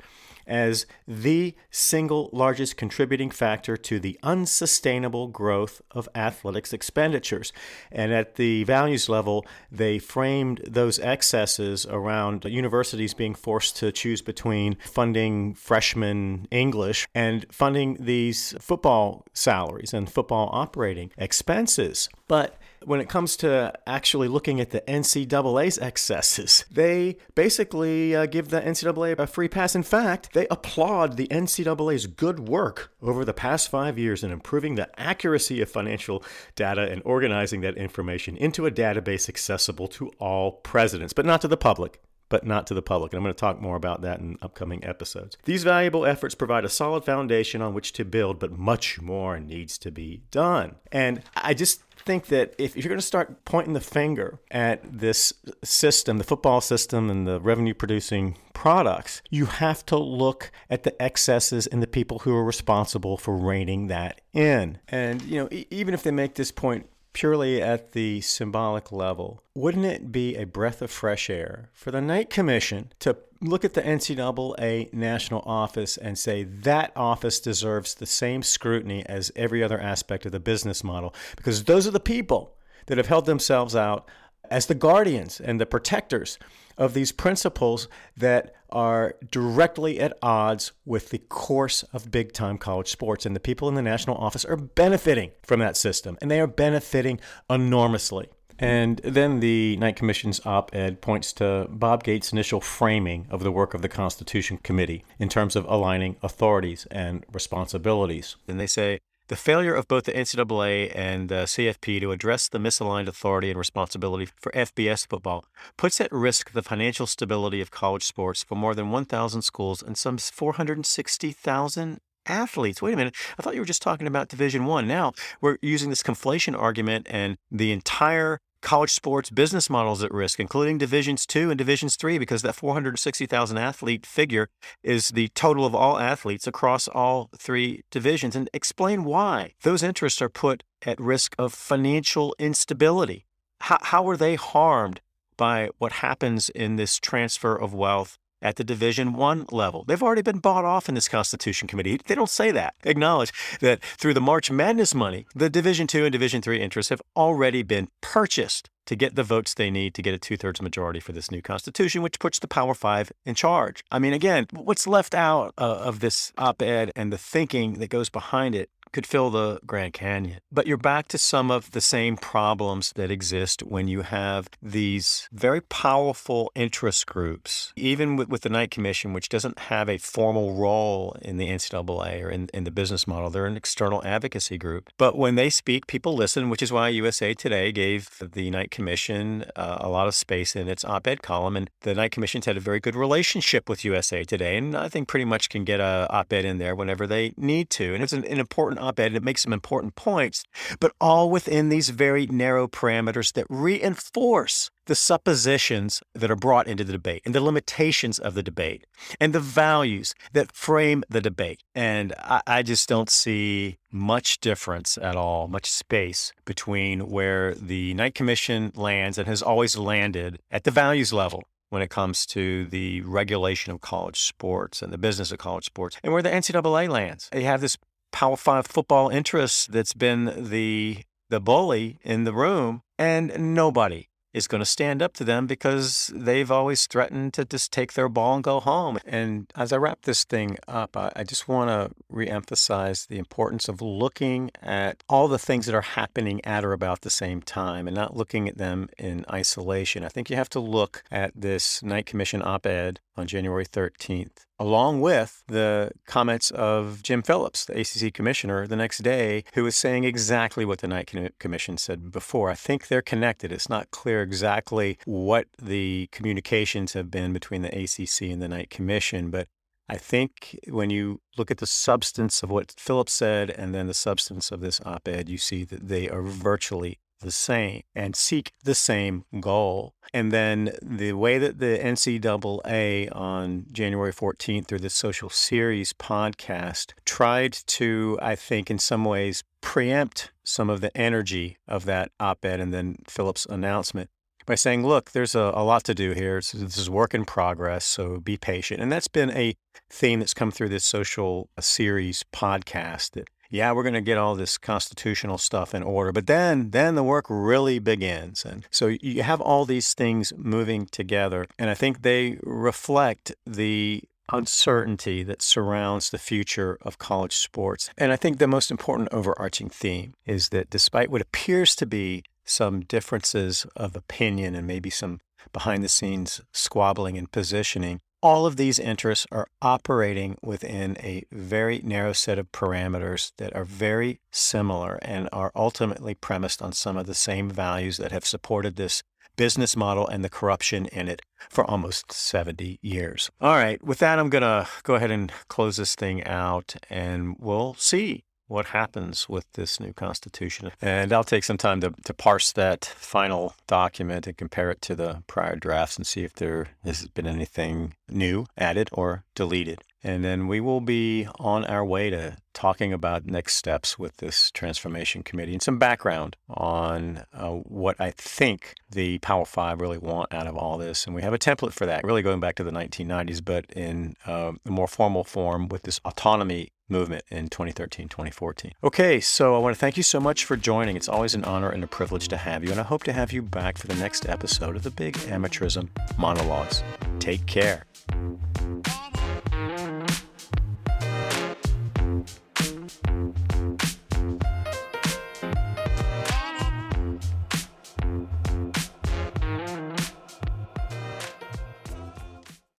[0.51, 7.53] as the single largest contributing factor to the unsustainable growth of athletics expenditures.
[7.89, 14.21] And at the values level, they framed those excesses around universities being forced to choose
[14.21, 22.09] between funding freshman English and funding these football salaries and football operating expenses.
[22.27, 28.49] But when it comes to actually looking at the NCAA's excesses, they basically uh, give
[28.49, 29.75] the NCAA a free pass.
[29.75, 34.75] In fact, they applaud the NCAA's good work over the past five years in improving
[34.75, 36.23] the accuracy of financial
[36.55, 41.47] data and organizing that information into a database accessible to all presidents, but not to
[41.47, 42.01] the public
[42.31, 43.11] but not to the public.
[43.11, 45.37] And I'm going to talk more about that in upcoming episodes.
[45.43, 49.77] These valuable efforts provide a solid foundation on which to build, but much more needs
[49.79, 50.77] to be done.
[50.91, 55.33] And I just think that if you're going to start pointing the finger at this
[55.63, 61.01] system, the football system and the revenue producing products, you have to look at the
[61.01, 64.77] excesses and the people who are responsible for reining that in.
[64.87, 69.85] And, you know, even if they make this point purely at the symbolic level, wouldn't
[69.85, 73.81] it be a breath of fresh air for the Knight Commission to look at the
[73.81, 80.25] NCAA national office and say that office deserves the same scrutiny as every other aspect
[80.25, 81.13] of the business model?
[81.35, 82.55] Because those are the people
[82.85, 84.07] that have held themselves out
[84.49, 86.37] as the guardians and the protectors
[86.81, 87.87] of these principles
[88.17, 93.25] that are directly at odds with the course of big time college sports.
[93.25, 96.47] And the people in the national office are benefiting from that system, and they are
[96.47, 98.29] benefiting enormously.
[98.57, 103.51] And then the Knight Commission's op ed points to Bob Gates' initial framing of the
[103.51, 108.35] work of the Constitution Committee in terms of aligning authorities and responsibilities.
[108.47, 108.99] And they say
[109.31, 113.57] the failure of both the NCAA and the CFP to address the misaligned authority and
[113.57, 115.45] responsibility for FBS football
[115.77, 119.97] puts at risk the financial stability of college sports for more than 1,000 schools and
[119.97, 122.81] some 460,000 athletes.
[122.81, 123.15] Wait a minute.
[123.39, 124.85] I thought you were just talking about Division 1.
[124.85, 130.39] Now, we're using this conflation argument and the entire college sports business models at risk,
[130.39, 134.49] including Divisions 2 and Divisions 3, because that 460,000 athlete figure
[134.83, 138.35] is the total of all athletes across all three divisions.
[138.35, 143.25] And explain why those interests are put at risk of financial instability.
[143.61, 145.01] How, how are they harmed
[145.37, 149.83] by what happens in this transfer of wealth at the Division One level.
[149.87, 151.99] They've already been bought off in this Constitution Committee.
[152.05, 152.75] They don't say that.
[152.83, 157.01] Acknowledge that through the March Madness money, the Division Two and Division Three interests have
[157.15, 160.99] already been purchased to get the votes they need to get a two thirds majority
[160.99, 163.83] for this new Constitution, which puts the Power Five in charge.
[163.91, 167.89] I mean, again, what's left out uh, of this op ed and the thinking that
[167.89, 170.39] goes behind it could fill the Grand Canyon.
[170.51, 175.29] But you're back to some of the same problems that exist when you have these
[175.31, 180.55] very powerful interest groups, even with, with the Knight Commission, which doesn't have a formal
[180.55, 183.29] role in the NCAA or in, in the business model.
[183.29, 184.89] They're an external advocacy group.
[184.97, 189.45] But when they speak, people listen, which is why USA Today gave the Knight Commission
[189.55, 191.55] uh, a lot of space in its op ed column.
[191.55, 194.57] And the Knight Commission's had a very good relationship with USA Today.
[194.57, 197.69] And I think pretty much can get a op ed in there whenever they need
[197.71, 197.93] to.
[197.93, 199.15] And it's an, an important op ed.
[199.15, 200.43] It makes some important points,
[200.79, 206.83] but all within these very narrow parameters that reinforce the suppositions that are brought into
[206.83, 208.85] the debate and the limitations of the debate
[209.19, 211.61] and the values that frame the debate.
[211.75, 217.93] And I, I, just don't see much difference at all, much space between where the
[217.93, 222.65] Knight Commission lands and has always landed at the values level when it comes to
[222.65, 226.89] the regulation of college sports and the business of college sports and where the NCAA
[226.89, 227.29] lands.
[227.31, 227.77] They have this
[228.11, 234.47] Power Five football interest that's been the the bully in the room, and nobody is
[234.47, 238.35] going to stand up to them because they've always threatened to just take their ball
[238.35, 238.97] and go home.
[239.05, 243.67] And as I wrap this thing up, I, I just want to reemphasize the importance
[243.67, 247.87] of looking at all the things that are happening at or about the same time
[247.87, 250.05] and not looking at them in isolation.
[250.05, 254.45] I think you have to look at this Knight Commission op ed on January 13th
[254.61, 259.75] along with the comments of Jim Phillips, the ACC commissioner, the next day, who was
[259.75, 262.51] saying exactly what the Knight Commission said before.
[262.51, 263.51] I think they're connected.
[263.51, 268.69] It's not clear exactly what the communications have been between the ACC and the Knight
[268.69, 269.47] Commission, but
[269.89, 273.95] I think when you look at the substance of what Phillips said and then the
[273.95, 278.51] substance of this op ed, you see that they are virtually the same and seek
[278.63, 279.93] the same goal.
[280.13, 286.93] And then the way that the NCAA on January 14th through the Social Series podcast
[287.05, 292.43] tried to, I think, in some ways preempt some of the energy of that op
[292.43, 294.09] ed and then Phillips' announcement
[294.45, 296.35] by saying, look, there's a, a lot to do here.
[296.35, 298.81] this is work in progress, so be patient.
[298.81, 299.55] And that's been a
[299.89, 304.35] theme that's come through this social series podcast that yeah, we're going to get all
[304.35, 308.45] this constitutional stuff in order, but then then the work really begins.
[308.45, 314.03] And so you have all these things moving together, and I think they reflect the
[314.31, 317.89] uncertainty that surrounds the future of college sports.
[317.97, 322.23] And I think the most important overarching theme is that despite what appears to be
[322.45, 325.19] some differences of opinion and maybe some
[325.51, 331.81] behind the scenes squabbling and positioning, all of these interests are operating within a very
[331.83, 337.07] narrow set of parameters that are very similar and are ultimately premised on some of
[337.07, 339.03] the same values that have supported this
[339.35, 343.31] business model and the corruption in it for almost 70 years.
[343.39, 347.35] All right, with that, I'm going to go ahead and close this thing out and
[347.39, 350.71] we'll see what happens with this new constitution.
[350.81, 354.95] And I'll take some time to, to parse that final document and compare it to
[354.95, 359.81] the prior drafts and see if there has been anything new added or deleted.
[360.03, 364.51] And then we will be on our way to talking about next steps with this
[364.51, 370.33] transformation committee and some background on uh, what I think the Power Five really want
[370.33, 371.05] out of all this.
[371.05, 374.15] And we have a template for that, really going back to the 1990s, but in
[374.25, 378.73] uh, a more formal form with this autonomy movement in 2013, 2014.
[378.83, 380.95] Okay, so I want to thank you so much for joining.
[380.95, 383.31] It's always an honor and a privilege to have you, and I hope to have
[383.31, 386.83] you back for the next episode of the Big Amateurism Monologues.
[387.19, 387.85] Take care.